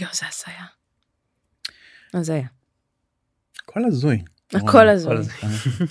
[0.00, 0.64] יואו, זה הזיה.
[2.14, 2.46] הזיה.
[3.64, 4.22] הכל הזוי.
[4.54, 5.16] הכל הזוי.
[5.16, 5.32] הזוי.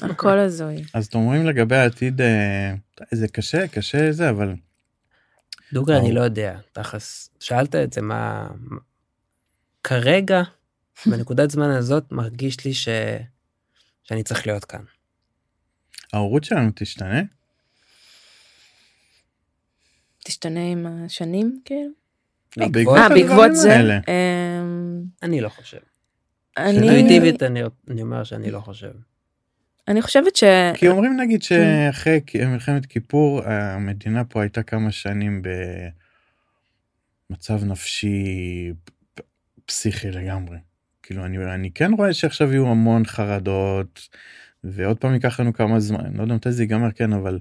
[0.10, 0.84] הכל הזוי.
[0.94, 2.74] אז אתם אומרים לגבי העתיד אה,
[3.12, 4.54] זה קשה קשה זה אבל
[5.74, 6.12] דוגרי, אני.
[6.12, 8.50] לא יודע, תכלס, שאלת את זה, מה...
[9.84, 10.42] כרגע,
[11.12, 12.88] בנקודת זמן הזאת, מרגיש לי ש...
[14.04, 14.84] שאני צריך להיות כאן.
[16.14, 17.22] ההורות שלנו תשתנה.
[20.26, 21.90] תשתנה עם השנים כאילו?
[22.58, 23.76] לא, בעקבות- אה, בעקבות זה?
[24.08, 25.78] אמ, אני לא חושב.
[26.58, 28.92] אני, אינטואיטיבית אני אני אומר שאני לא חושב.
[29.92, 30.44] אני חושבת ש...
[30.74, 35.42] כי אומרים נגיד שאחרי מלחמת כיפור המדינה פה הייתה כמה שנים
[37.30, 38.74] במצב נפשי
[39.66, 40.58] פסיכי לגמרי.
[41.04, 44.10] כאילו אני, אני כן רואה שעכשיו יהיו המון חרדות
[44.64, 47.40] ועוד פעם ייקח לנו כמה זמן לא יודע מתי זה ייגמר כן אבל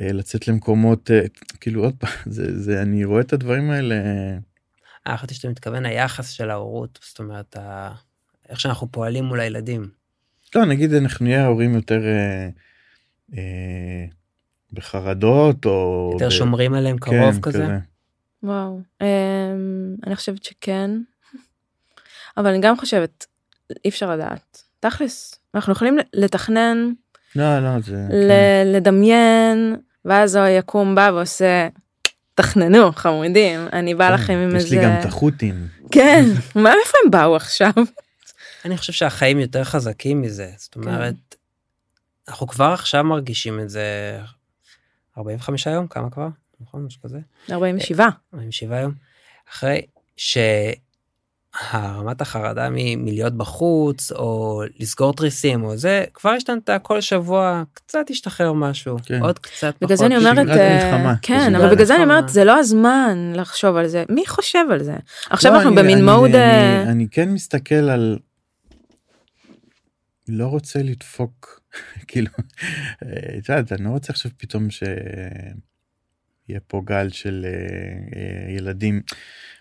[0.00, 1.20] אה, לצאת למקומות אה,
[1.60, 3.94] כאילו עוד פעם זה, זה אני רואה את הדברים האלה.
[5.06, 7.92] אה, חשבתי שאתה מתכוון היחס של ההורות זאת אומרת ה...
[8.48, 9.95] איך שאנחנו פועלים מול הילדים.
[10.56, 12.48] לא נגיד אנחנו נהיה הורים יותר אה,
[13.34, 14.04] אה,
[14.72, 16.30] בחרדות או יותר ב...
[16.30, 17.58] שומרים עליהם קרוב כן, כזה.
[17.62, 17.78] כזה.
[18.42, 19.06] וואו um,
[20.06, 20.90] אני חושבת שכן
[22.36, 23.26] אבל אני גם חושבת
[23.84, 26.92] אי אפשר לדעת תכלס אנחנו יכולים לתכנן
[27.36, 28.72] לא לא זה ל- כן.
[28.72, 31.68] לדמיין ואז הוא יקום בא ועושה
[32.34, 36.72] תכננו חמודים אני בא כן, לכם עם יש איזה לי גם את החות'ים כן מה
[36.72, 37.72] איפה הם באו עכשיו
[38.66, 40.80] אני חושב שהחיים יותר חזקים מזה זאת כן.
[40.80, 41.14] אומרת
[42.28, 44.18] אנחנו כבר עכשיו מרגישים את זה
[45.18, 46.28] 45 יום כמה כבר
[46.60, 47.18] נכון משהו כזה
[47.52, 48.92] 47 47 יום
[49.52, 49.80] אחרי
[51.62, 58.10] שהרמת החרדה מ- מלהיות בחוץ או לסגור תריסים או זה כבר השתנתה כל שבוע קצת
[58.10, 59.22] השתחרר משהו כן.
[59.22, 60.26] עוד קצת בגלל זה אני פחות.
[60.38, 61.14] אומרת אה, מלחמה.
[61.22, 62.02] כן אבל בגלל זה אני.
[62.02, 64.94] אומרת זה לא הזמן לחשוב על זה מי חושב על זה
[65.30, 68.18] עכשיו לא, אנחנו אני- במין אני- מוד אה, אני, אני כן מסתכל על
[70.28, 71.60] לא רוצה לדפוק
[72.08, 72.30] כאילו
[73.04, 77.50] אה, את יודעת אני לא רוצה עכשיו פתאום שיהיה פה גל של אה,
[78.20, 79.02] אה, ילדים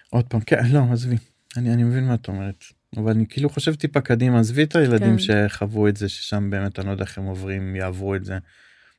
[0.09, 1.15] עוד פעם כן לא עזבי
[1.57, 2.63] אני אני מבין מה את אומרת
[2.97, 5.47] אבל אני כאילו חושב טיפה קדימה עזבי את הילדים כן.
[5.49, 8.37] שחוו את זה ששם באמת אני לא יודע איך הם עוברים יעברו את זה.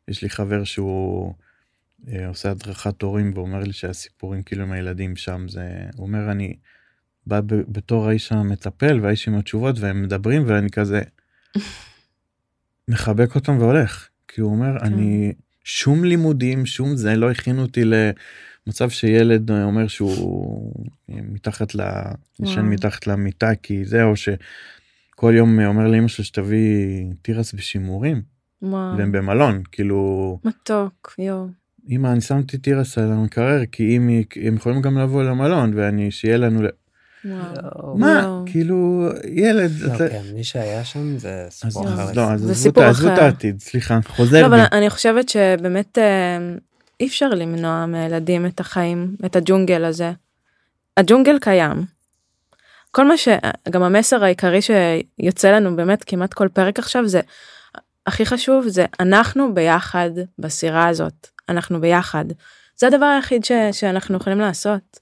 [0.09, 1.35] יש לי חבר שהוא
[2.09, 6.57] אה, עושה הדרכת הורים ואומר לי שהסיפורים כאילו עם הילדים שם זה הוא אומר אני
[7.27, 11.03] בא ב- בתור האיש המטפל והאיש עם התשובות והם מדברים ואני כזה
[12.89, 14.87] מחבק אותם והולך כי הוא אומר כן.
[14.87, 15.33] אני
[15.65, 20.73] שום לימודים שום זה לא הכינו אותי למצב שילד אומר שהוא
[21.09, 21.81] מתחת ל...
[22.41, 22.61] ישן.
[22.61, 28.23] מתחת למיטה כי זה או שכל יום אומר לאמא שלו שתביא תירס בשימורים
[28.63, 31.49] וואו, והם במלון כאילו מתוק יואו
[31.89, 34.09] אמא אני שמתי תירס על המקרר כי אם
[34.43, 36.61] הם יכולים גם לבוא למלון ואני שיהיה לנו.
[37.27, 38.43] מה וואו.
[38.47, 42.13] כאילו ילד לא, אתה- כן, מי שהיה שם זה אז סיפור אז אחר.
[42.15, 43.23] לא אז זה עזבו את סיפור ה- עזבו את אחר.
[43.23, 44.55] העתיד סליחה חוזר לא, בי.
[44.55, 46.39] אבל אני חושבת שבאמת אה,
[47.01, 50.13] אי אפשר למנוע מילדים את החיים, את הג'ונגל הזה.
[50.97, 51.85] הג'ונגל קיים.
[52.91, 53.29] כל מה ש...
[53.71, 57.21] גם המסר העיקרי שיוצא לנו באמת כמעט כל פרק עכשיו זה,
[58.07, 62.25] הכי חשוב זה אנחנו ביחד בסירה הזאת, אנחנו ביחד.
[62.77, 63.53] זה הדבר היחיד ש...
[63.73, 64.99] שאנחנו יכולים לעשות.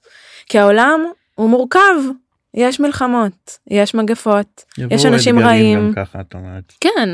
[0.47, 1.01] כי העולם
[1.35, 1.95] הוא מורכב,
[2.55, 5.79] יש מלחמות, יש מגפות, יש אנשים רעים.
[5.79, 6.73] גם ככה את אומרת.
[6.81, 7.09] כן.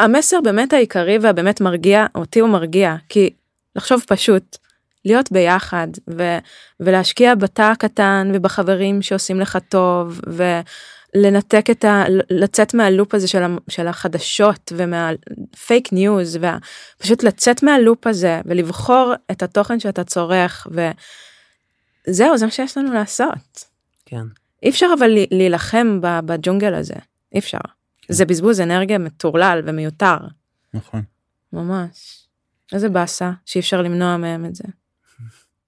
[0.00, 3.30] המסר באמת העיקרי והבאמת מרגיע, אותי הוא מרגיע, כי
[3.76, 4.56] לחשוב פשוט,
[5.04, 6.38] להיות ביחד ו-
[6.80, 12.04] ולהשקיע בתא הקטן ובחברים שעושים לך טוב ולנתק את ה...
[12.30, 16.38] לצאת מהלופ הזה של, ה- של החדשות ומהפייק ניוז
[17.00, 20.66] ופשוט לצאת מהלופ הזה ולבחור את התוכן שאתה צורך
[22.08, 23.64] וזהו זה מה שיש לנו לעשות.
[24.06, 24.22] כן.
[24.62, 26.94] אי אפשר אבל להילחם בג'ונגל הזה,
[27.34, 27.58] אי אפשר.
[28.08, 30.16] זה בזבוז אנרגיה מטורלל ומיותר,
[30.74, 31.02] נכון.
[31.52, 32.24] ממש.
[32.72, 34.64] איזה באסה שאי אפשר למנוע מהם את זה.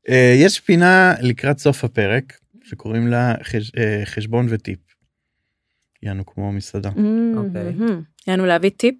[0.09, 4.79] אה, יש פינה לקראת סוף הפרק שקוראים לה חש- אה, חשבון וטיפ.
[6.03, 6.89] יענו כמו מסעדה.
[7.37, 7.73] אוקיי.
[7.73, 8.03] מהמם.
[8.27, 8.97] יענו להביא טיפ?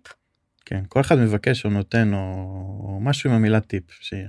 [0.67, 2.19] כן כל אחד מבקש או נותן או,
[2.85, 4.29] או משהו עם המילה טיפ שיהיה.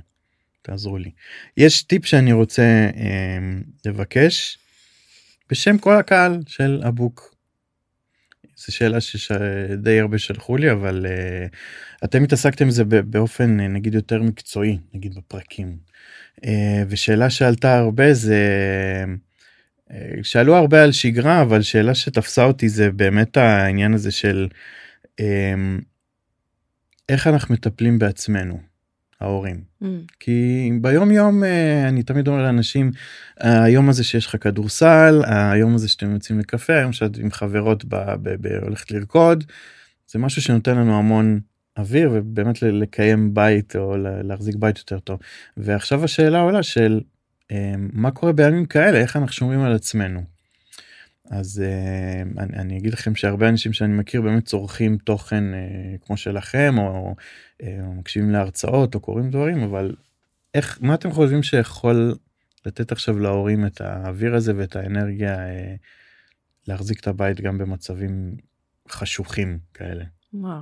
[0.61, 1.11] תעזרו לי.
[1.57, 3.37] יש טיפ שאני רוצה אה,
[3.85, 4.57] לבקש
[5.49, 7.35] בשם כל הקהל של הבוק.
[8.55, 11.45] זו שאלה שדי הרבה שלחו לי אבל אה,
[12.03, 15.77] אתם התעסקתם עם זה ב- באופן אה, נגיד יותר מקצועי נגיד בפרקים.
[16.45, 18.45] אה, ושאלה שעלתה הרבה זה
[19.91, 24.47] אה, שאלו הרבה על שגרה אבל שאלה שתפסה אותי זה באמת העניין הזה של
[25.19, 25.53] אה,
[27.09, 28.70] איך אנחנו מטפלים בעצמנו
[29.21, 29.99] ההורים מהמם.
[30.19, 32.91] כי ביום יום אה, אני תמיד אומר לאנשים
[33.39, 37.95] היום הזה שיש לך כדורסל היום הזה שאתם יוצאים לקפה היום שאת עם חברות ב,
[37.95, 39.43] ב, ב, הולכת לרקוד
[40.11, 41.39] זה משהו שנותן לנו המון
[41.77, 45.19] אוויר ובאמת לקיים בית או לה- להחזיק בית יותר טוב
[45.57, 47.01] ועכשיו השאלה עולה של
[47.51, 50.23] אה, מה קורה בימים כאלה איך אנחנו שומרים על עצמנו.
[51.31, 56.17] אז אה, אני, אני אגיד לכם שהרבה אנשים שאני מכיר באמת צורכים תוכן אה, כמו
[56.17, 57.15] שלכם או,
[57.63, 59.95] אה, או מקשיבים להרצאות או קוראים דברים אבל
[60.53, 62.15] איך מה אתם חושבים שיכול
[62.65, 65.75] לתת עכשיו להורים את האוויר הזה ואת האנרגיה אה,
[66.67, 68.35] להחזיק את הבית גם במצבים
[68.89, 70.03] חשוכים כאלה.
[70.33, 70.61] וואו.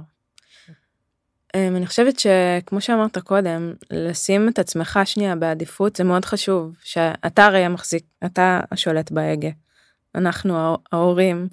[1.55, 7.45] אמ, אני חושבת שכמו שאמרת קודם, לשים את עצמך שנייה בעדיפות זה מאוד חשוב, שאתה
[7.45, 9.49] הרי המחזיק, אתה השולט בהגה.
[10.15, 11.47] אנחנו הה- ההורים,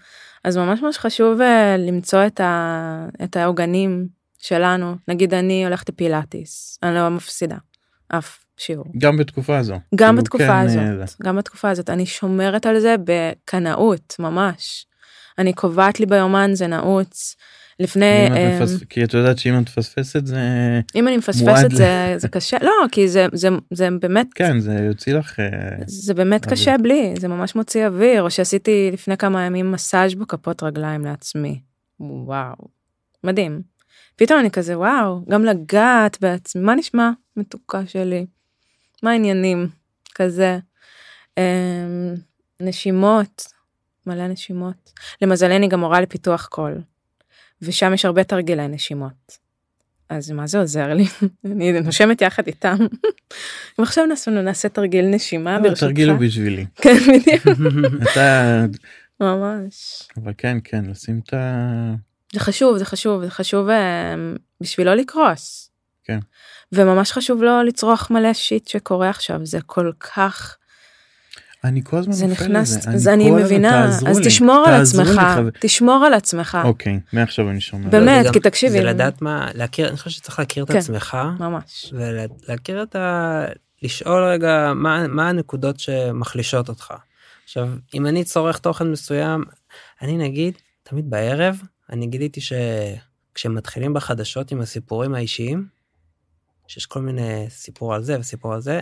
[0.45, 4.07] אז ממש ממש חשוב אה, למצוא את, ה, את העוגנים
[4.39, 4.97] שלנו.
[5.09, 7.57] נגיד אני הולכת לפילאטיס, אני לא מפסידה
[8.09, 8.87] אף שיעור.
[8.99, 9.75] גם בתקופה הזו.
[9.75, 11.17] גם כאילו, בתקופה כן, הזאת, אה, זה.
[11.23, 14.87] גם בתקופה הזאת, אני שומרת על זה בקנאות, ממש.
[15.39, 17.37] אני קובעת לי ביומן זה נעוץ.
[17.81, 20.41] לפני, אם אה, מפספ- כי את יודעת שאם את מפספסת זה
[20.95, 25.15] אם אני מפספסת זה, זה קשה, לא, כי זה, זה, זה באמת, כן זה יוציא
[25.15, 25.47] לך אה,
[25.87, 26.57] זה באמת אוויר.
[26.57, 31.61] קשה בלי, זה ממש מוציא אוויר, או שעשיתי לפני כמה ימים מסאז' בכפות רגליים לעצמי.
[32.01, 32.55] וואו,
[33.25, 33.63] מדהים.
[34.17, 38.27] פתאום אני כזה וואו, גם לגעת בעצמי, מה נשמע מתוקה שלי?
[39.03, 39.69] מה העניינים?
[40.15, 40.59] כזה.
[41.39, 41.43] אמ,
[42.61, 43.47] נשימות,
[44.07, 44.93] מלא נשימות.
[45.23, 46.79] למזלי אני גם מורה לפיתוח קול,
[47.63, 49.47] ושם יש הרבה תרגילי נשימות.
[50.09, 51.05] אז מה זה עוזר לי?
[51.53, 52.77] אני נושמת יחד איתם.
[53.79, 55.83] ועכשיו נעשה, נעשה תרגיל נשימה לא, ברשותך.
[55.83, 56.67] התרגיל הוא בשבילי.
[56.83, 57.43] כן, בדיוק.
[58.03, 58.65] אתה
[59.21, 60.03] ממש.
[60.17, 61.95] אבל כן כן לשים את ה...
[62.33, 64.15] זה חשוב, זה חשוב, זה חשוב אה,
[64.61, 65.71] בשביל לא לקרוס.
[66.05, 66.19] כן.
[66.73, 70.57] וממש חשוב לא לצרוח מלא שיט שקורה עכשיו, זה כל כך,
[71.67, 72.91] אני כל הזמן זה נופל נכנס, לזה.
[72.91, 76.59] אז אני מבינה, תעזרו אז לי, תשמור על תעזרו לי, עצמך, חבר- תשמור על עצמך,
[76.65, 77.89] אוקיי מעכשיו אני שומע.
[77.89, 80.79] באמת, זה כי תקשיבי, זה לדעת מה, להכיר, אני חושב שצריך להכיר את כן.
[80.79, 81.93] עצמך, ממש.
[81.97, 83.45] ולהכיר את ה...
[83.83, 86.95] לשאול רגע מה, מה הנקודות שמחלישות אותך.
[87.45, 89.45] עכשיו, אם אני צורך תוכן מסוים,
[90.03, 91.61] אני נגיד, תמיד בערב,
[91.91, 95.67] אני גיליתי שכשמתחילים בחדשות עם הסיפורים האישיים,
[96.69, 98.81] שיש כל מיני סיפור על זה וסיפור על זה,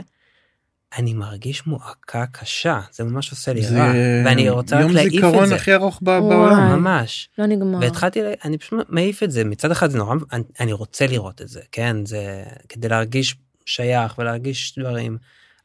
[0.99, 3.92] אני מרגיש מועקה קשה, זה ממש עושה לי זה רע,
[4.24, 5.55] ואני רוצה רק יום להעיף את זיכרון זה.
[5.55, 6.20] הכי ארוך ב- וואי.
[6.20, 6.80] בעולם.
[6.80, 7.28] ממש.
[7.38, 7.78] לא נגמר.
[7.80, 11.49] והתחלתי, אני פשוט מעיף את זה, מצד אחד זה נורא, אני, אני רוצה לראות את
[11.49, 13.36] זה, כן, זה כדי להרגיש
[13.66, 15.18] שייך ולהרגיש דברים,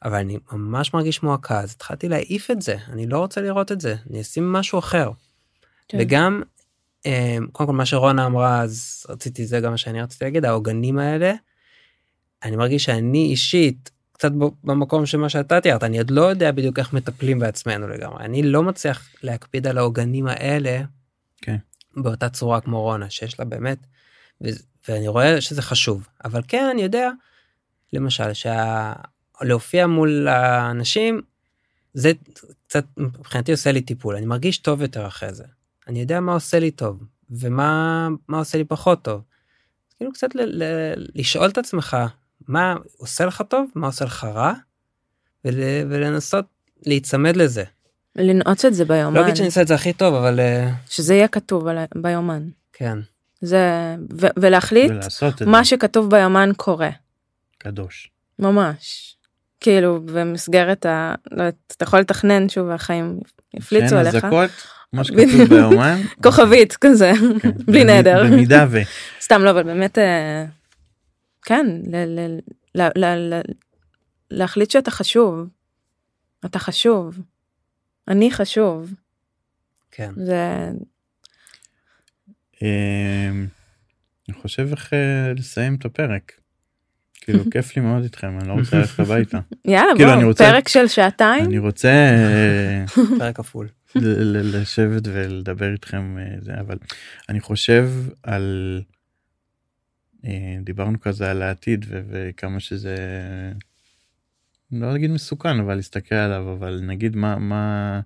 [0.05, 3.81] אבל אני ממש מרגיש מועקה, אז התחלתי להעיף את זה, אני לא רוצה לראות את
[3.81, 5.11] זה, אני אשים משהו אחר.
[5.87, 5.97] כן.
[6.01, 6.41] וגם,
[7.05, 10.99] אה, קודם כל מה שרונה אמרה, אז רציתי, זה גם מה שאני רציתי להגיד, העוגנים
[10.99, 11.33] האלה,
[12.43, 14.31] אני מרגיש שאני אישית, קצת
[14.63, 18.63] במקום שמה שאתה תיארת, אני עוד לא יודע בדיוק איך מטפלים בעצמנו לגמרי, אני לא
[18.63, 20.81] מצליח להקפיד על העוגנים האלה,
[21.41, 21.55] כן.
[21.97, 23.77] באותה צורה כמו רונה, שיש לה באמת,
[24.43, 24.49] ו-
[24.87, 27.09] ואני רואה שזה חשוב, אבל כן, אני יודע,
[27.93, 28.93] למשל, שה...
[29.41, 31.21] להופיע מול האנשים,
[31.93, 32.11] זה
[32.67, 35.43] קצת מבחינתי עושה לי טיפול, אני מרגיש טוב יותר אחרי זה.
[35.87, 39.21] אני יודע מה עושה לי טוב, ומה מה עושה לי פחות טוב.
[39.97, 41.97] כאילו קצת ל- ל- לשאול את עצמך,
[42.49, 44.53] מה עושה לך טוב, מה עושה לך רע,
[45.45, 45.53] ול,
[45.89, 46.45] ולנסות
[46.85, 47.63] להיצמד לזה.
[48.15, 51.13] לנעוץ את זה לא ביומן, אגיד שאני אעשה את זה הכי טוב, אבל אה, שזה
[51.15, 52.43] יהיה כתוב על ביומן.
[52.73, 52.97] כן.
[53.41, 54.91] זה, ו- ולהחליט
[55.45, 56.89] מה זה שכתוב ביומן קורה.
[57.57, 58.11] קדוש.
[58.39, 59.15] ממש.
[59.59, 61.15] כאילו במסגרת ה...
[61.31, 63.19] לא יודעת, אתה יכול לתכנן שוב והחיים
[63.53, 64.15] יפליצו שאין עליך.
[64.15, 64.49] אזעקות,
[64.93, 65.03] מה.
[65.05, 66.01] שכתוב ביומן.
[66.23, 68.23] כוכבית כזה, כן, בלי נדר.
[68.23, 68.79] במידה ו...
[69.25, 70.45] סתם לא, אבל באמת, אה,
[71.49, 72.39] כן, ל- ל-
[72.75, 73.41] ל- ל- ל-
[74.31, 75.47] להחליט שאתה חשוב.
[76.45, 77.19] אתה חשוב.
[78.07, 78.93] אני חשוב.
[79.91, 80.11] כן.
[80.15, 80.69] זה...
[82.61, 83.47] אמ,
[84.29, 86.31] אני חושב איך אה, לסיים את הפרק.
[87.13, 89.39] כאילו כיף לי מאוד איתכם אני לא רוצה ללכת הביתה.
[89.65, 91.45] יאללה, כאילו, בואו, רוצה- פרק של שעתיים.
[91.45, 92.85] אני רוצה אה,
[93.19, 93.67] פרק כפול.
[93.95, 93.99] ל-
[94.37, 96.77] ל- לשבת ולדבר איתכם אה, אבל
[97.29, 97.89] אני חושב
[98.23, 98.81] על
[100.61, 102.95] דיברנו כזה על העתיד ו- וכמה שזה
[104.71, 107.99] לא להגיד מסוכן אבל להסתכל עליו אבל נגיד מה מה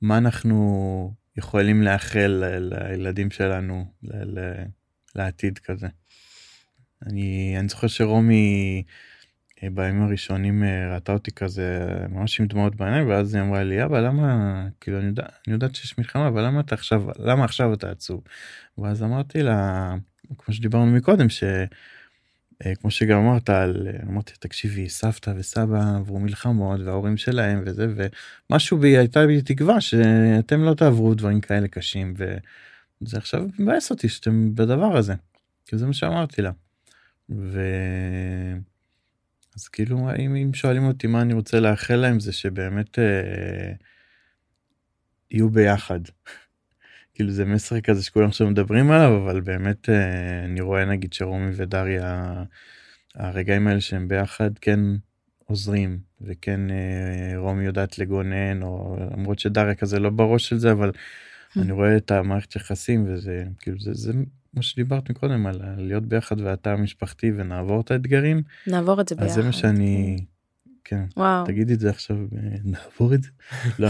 [0.00, 4.64] מה אנחנו יכולים לאחל לילדים שלנו ל- ל-
[5.14, 5.88] לעתיד כזה.
[7.06, 8.82] אני אני זוכר שרומי
[9.62, 13.84] אה, בימים הראשונים אה, ראתה אותי כזה ממש עם דמעות בעיניים ואז היא אמרה לי
[13.84, 17.74] אבא למה כאילו אני, יודע, אני יודעת שיש מלחמה אבל למה אתה עכשיו למה עכשיו
[17.74, 18.24] אתה עצוב.
[18.78, 19.94] ואז אמרתי לה
[20.38, 21.44] כמו שדיברנו מקודם ש...
[22.66, 27.86] אה, כמו שגם אמרת על אמרתי תקשיבי סבתא וסבא עברו מלחמות וההורים שלהם וזה
[28.50, 34.08] ומשהו בי הייתה בי תקווה שאתם לא תעברו דברים כאלה קשים וזה עכשיו מבאס אותי
[34.08, 35.14] שאתם בדבר הזה.
[35.66, 36.50] כי זה מה שאמרתי לה.
[37.30, 37.62] ו...
[39.56, 43.72] אז כאילו אם, אם שואלים אותי מה אני רוצה לאחל להם זה שבאמת אה,
[45.30, 46.00] יהיו ביחד.
[47.18, 51.50] כאילו זה מסר כזה שכולם עכשיו מדברים עליו אבל באמת אה, אני רואה נגיד שרומי
[51.56, 52.32] ודריה
[53.14, 54.80] הרגעים האלה שהם ביחד כן
[55.44, 60.92] עוזרים וכן אה, רומי יודעת לגונן או למרות שדריה כזה לא בראש של זה אבל
[61.56, 64.12] אני רואה את המערכת יחסים וזה כאילו זה זה
[64.54, 69.28] מה שדיברת מקודם על להיות ביחד והתא המשפחתי ונעבור את האתגרים נעבור את זה ביחד.
[69.28, 70.16] אז זה מה שאני
[70.88, 71.46] כן וואו.
[71.46, 72.26] תגידי את זה עכשיו אה,
[72.64, 73.28] נעבור את זה
[73.78, 73.88] לא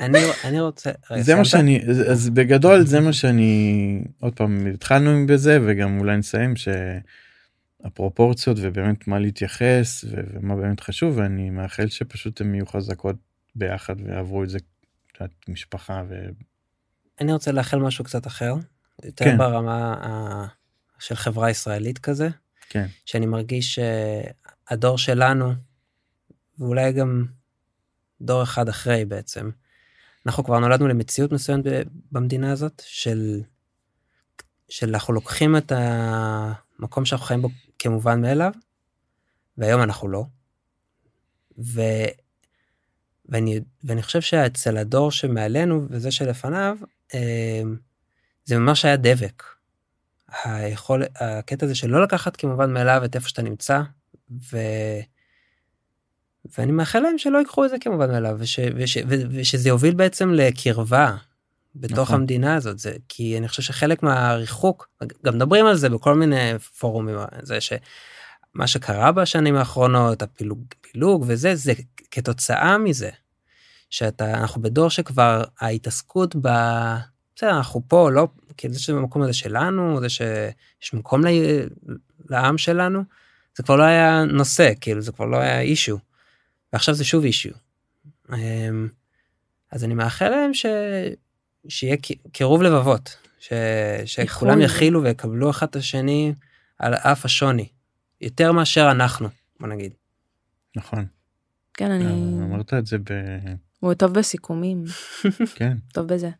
[0.00, 1.44] אני אני רוצה רגע, זה מה?
[1.44, 6.54] שאני אז- אז בגדול זה מה שאני עוד פעם התחלנו עם בזה וגם אולי נסיים
[7.82, 13.16] שהפרופורציות ובאמת מה להתייחס ו- ומה באמת חשוב ואני מאחל שפשוט הן יהיו חזקות
[13.54, 14.64] ביחד ועברו את זה את
[15.20, 16.14] יודעת, משפחה ו...
[17.20, 18.54] אני רוצה לאחל משהו קצת אחר
[19.04, 19.38] יותר כן.
[19.38, 20.46] ברמה ה-
[20.98, 22.28] של חברה ישראלית כזה
[22.68, 23.78] כן שאני מרגיש
[24.70, 25.52] שהדור שלנו
[26.60, 27.24] ואולי גם
[28.20, 29.50] דור אחד אחרי בעצם
[30.26, 31.64] אנחנו כבר נולדנו למציאות מסוימת
[32.12, 33.40] במדינה הזאת של
[34.68, 37.48] של אנחנו לוקחים את המקום שאנחנו חיים בו
[37.78, 38.52] כמובן מאליו
[39.58, 40.24] והיום אנחנו לא.
[41.58, 41.80] ו...
[43.28, 46.76] ואני, ואני חושב שאצל הדור שמעלינו וזה שלפניו
[47.14, 47.62] אה,
[48.44, 49.42] זה ממש היה דבק.
[50.44, 53.82] היכול, הקטע הזה של לא לקחת כמובן מאליו את איפה שאתה נמצא
[54.30, 54.56] ו...
[56.58, 60.32] ואני מאחל להם שלא ייקחו את זה כמובן מאליו וש, וש, ו, ושזה יוביל בעצם
[60.32, 61.16] לקרבה
[61.74, 62.14] בתוך נכון.
[62.14, 64.88] המדינה הזאת זה כי אני חושב שחלק מהריחוק
[65.24, 71.54] גם מדברים על זה בכל מיני פורומים זה שמה שקרה בשנים האחרונות הפילוג פילוג וזה
[71.54, 71.72] זה
[72.10, 73.10] כתוצאה מזה
[73.90, 76.48] שאתה אנחנו בדור שכבר ההתעסקות ב...
[77.36, 81.28] בסדר אנחנו פה לא כאילו זה שבמקום הזה שלנו זה שיש מקום ל...
[82.30, 83.02] לעם שלנו
[83.56, 85.98] זה כבר לא היה נושא כאילו זה כבר לא היה אישו.
[86.72, 87.50] ועכשיו זה שוב אישו.
[88.32, 88.88] אמ,
[89.70, 90.66] אז אני מאחל להם ש...
[91.68, 91.96] שיהיה
[92.32, 93.52] קירוב לבבות ש...
[94.04, 94.60] שכולם.
[94.60, 96.34] יכילו ויקבלו אחד את השני
[96.78, 97.68] על אף השוני
[98.20, 99.28] יותר מאשר אנחנו
[99.60, 99.92] בוא נגיד.
[100.76, 101.06] נכון
[101.74, 102.04] כן, אני...
[102.42, 103.12] אמרת את זה ב...
[103.80, 104.84] הוא טוב בסיכומים,
[105.56, 106.30] כן טוב בזה.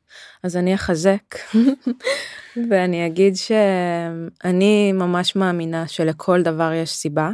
[0.43, 1.35] אז אני אחזק,
[2.71, 7.31] ואני אגיד שאני ממש מאמינה שלכל דבר יש סיבה,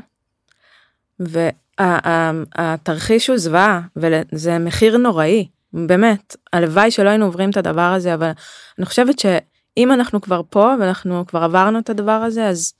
[1.81, 6.37] והתרחיש הוא זוועה, וזה מחיר נוראי, באמת.
[6.53, 8.31] הלוואי שלא היינו עוברים את הדבר הזה, אבל
[8.79, 12.72] אני חושבת שאם אנחנו כבר פה, ואנחנו כבר עברנו את הדבר הזה, אז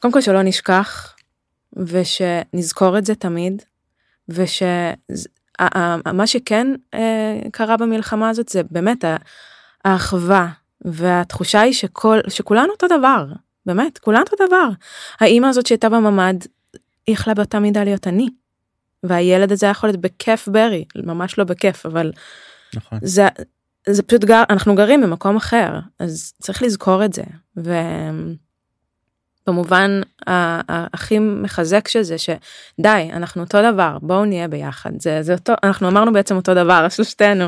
[0.00, 1.14] קודם כל שלא נשכח,
[1.76, 3.62] ושנזכור את זה תמיד,
[4.28, 4.62] וש...
[5.60, 9.04] ה- ה- מה שכן אה, קרה במלחמה הזאת זה באמת
[9.84, 10.48] האחווה
[10.84, 13.26] והתחושה היא שכל שכולנו אותו דבר
[13.66, 14.68] באמת כולנו אותו דבר
[15.20, 16.36] האימא הזאת שהייתה בממ"ד
[17.10, 18.28] היא יכלה באותה מידה להיות אני.
[19.02, 22.12] והילד הזה יכול להיות בכיף ברי ממש לא בכיף אבל
[22.74, 22.98] נכון.
[23.02, 23.28] זה
[23.88, 27.22] זה פשוט גר אנחנו גרים במקום אחר אז צריך לזכור את זה.
[29.46, 34.90] ובמובן הכי מחזק של זה שדי אנחנו אותו דבר בואו נהיה ביחד.
[34.98, 37.44] זה זה אותו אנחנו אמרנו בעצם אותו דבר שלושתנו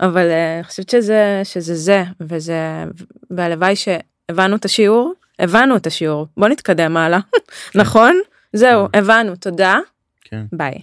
[0.00, 2.84] אבל אה, אני חושבת שזה שזה זה וזה
[3.30, 6.26] והלוואי שהבנו את השיעור הבנו את השיעור.
[6.36, 7.18] בוא נתקדם הלאה
[7.74, 8.16] נכון
[8.52, 9.78] זהו הבנו תודה.
[10.20, 10.44] כן.
[10.52, 10.74] ביי.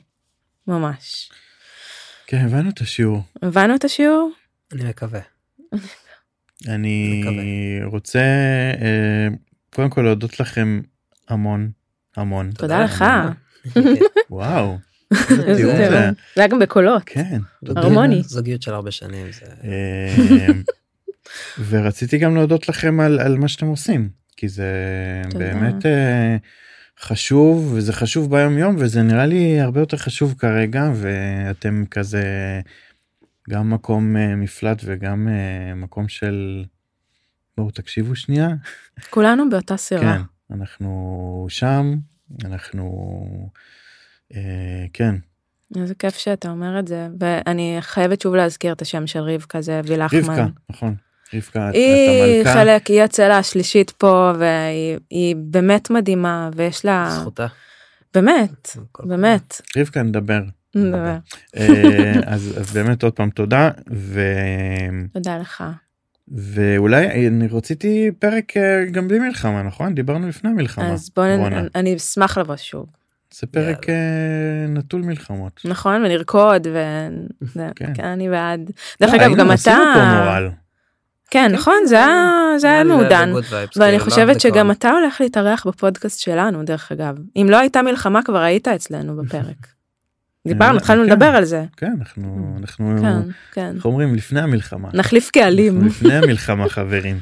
[0.68, 1.32] ממש.
[2.28, 3.22] כן הבנו את השיעור.
[3.42, 4.32] הבנו את השיעור?
[4.74, 5.20] אני מקווה.
[6.68, 7.24] אני.
[7.86, 8.20] רוצה
[8.82, 9.28] אה,
[9.74, 10.82] קודם כל להודות לכם
[11.30, 11.72] המון
[12.18, 12.52] המון.
[12.52, 13.06] תודה לך.
[14.30, 14.78] וואו.
[15.54, 16.10] זה.
[16.36, 17.04] היה גם בקולות.
[17.06, 17.40] כן
[17.76, 18.22] הרמוני.
[18.24, 19.28] זוגיות של הרבה שנים
[19.64, 20.48] אה,
[21.70, 24.72] ורציתי גם להודות לכם על, מה שאתם עושים כי זה.
[25.34, 26.38] באמת אה,
[27.02, 32.24] חשוב וזה חשוב ביום יום וזה נראה לי הרבה יותר חשוב כרגע ואתם כזה
[33.50, 36.66] גם מקום אה, מפלט וגם אה, מקום של
[37.58, 38.50] בואו תקשיבו שנייה
[39.10, 40.02] כולנו באותה סירה.
[40.02, 40.22] כן
[40.56, 41.96] אנחנו שם
[42.46, 43.50] אנחנו
[44.36, 45.16] אה, כן
[45.76, 49.80] איזה כיף שאתה אומר את זה ואני חייבת שוב להזכיר את השם של רבקה זה
[49.80, 50.20] אבי לחמן.
[50.20, 50.96] רבקה נכון
[51.34, 57.10] רבקה את- היא המלכה חלק היא הצלע השלישית פה והיא היא באמת מדהימה ויש לה
[57.22, 57.48] זכותה.
[58.14, 58.70] באמת
[59.04, 59.62] באמת.
[59.78, 60.42] רבקה נדבר
[60.76, 61.16] נדבר.
[61.58, 64.22] אה, אז אז באמת עוד פעם תודה ו...
[65.14, 65.64] תודה לך.
[66.32, 71.26] ואולי אני רציתי פרק אה, גם בלי מלחמה נכון דיברנו לפני המלחמה אז בוא.
[71.26, 71.68] נ...
[71.76, 72.86] אני אשמח לבוא שוב
[73.34, 73.96] זה פרק אה,
[74.70, 75.62] נטול מלחמות.
[75.66, 76.78] נכון ונרקוד ו...
[77.42, 77.94] זה- כן.
[77.94, 78.72] כן, אני בעד.
[79.02, 80.50] דרך אגב היינו, גם עשינו אתה פה מורל.
[81.32, 81.98] כן נכון זה
[82.64, 83.32] היה מעודן.
[83.34, 84.42] ואני כאילו, לא חושבת.
[84.42, 89.18] שגם אתה הולך להתארח בפודקאסט שלנו דרך אגב אם לא הייתה מלחמה כבר היית אצלנו
[89.24, 89.68] בפרק.
[90.48, 91.10] דיברנו, אני- התחלנו כן.
[91.10, 91.64] לדבר על זה.
[91.78, 93.74] כן אנחנו אנחנו כן, כן.
[93.76, 94.90] איך אומרים לפני המלחמה.
[94.94, 95.86] נחליף קהלים.
[95.86, 97.20] לפני המלחמה חברים.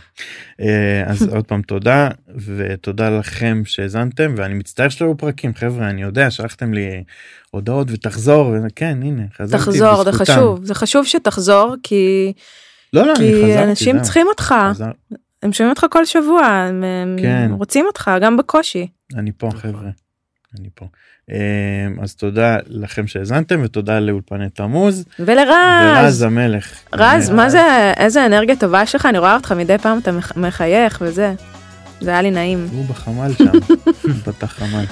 [0.62, 2.10] אה, אז עוד פעם תודה
[2.46, 7.04] ותודה לכם שהאזנתם ואני מצטער שלא פרקים חבר'ה אני יודע שלחתם לי
[7.52, 10.12] הודעות ותחזור וכן הנה תחזור, זה.
[10.12, 12.34] חשוב, זה חשוב שתחזור כי
[13.02, 13.64] לא לא אני כי חזרתי.
[13.64, 14.04] אנשים זהו.
[14.04, 14.86] צריכים אותך, חזר-
[15.44, 16.84] הם שומעים אותך כל שבוע, הם
[17.22, 17.52] כן.
[17.54, 18.88] רוצים אותך גם בקושי.
[19.16, 19.90] אני פה חבר'ה.
[20.60, 20.86] אני פה.
[21.32, 21.38] אה,
[22.04, 25.54] אז תודה לכם שהאזנתם ותודה לאולפני תמוז ולרז,
[26.04, 26.72] ורז המלך.
[26.94, 27.30] רז.
[27.30, 27.62] מה זה,
[27.98, 31.34] איזה אנרגיה טובה יש לך, אני רואה אותך מדי פעם אתה מח- מחייך וזה.
[32.02, 32.68] זה היה לי נעים.
[32.72, 33.52] הוא בחמ"ל שם,
[34.26, 34.84] פתח חמ"ל.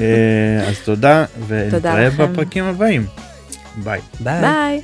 [0.00, 2.32] אה, אז תודה תודה ונתראה לכם.
[2.32, 3.06] בפרקים הבאים.
[3.76, 4.00] ביי.
[4.20, 4.40] ביי.
[4.40, 4.80] ביי.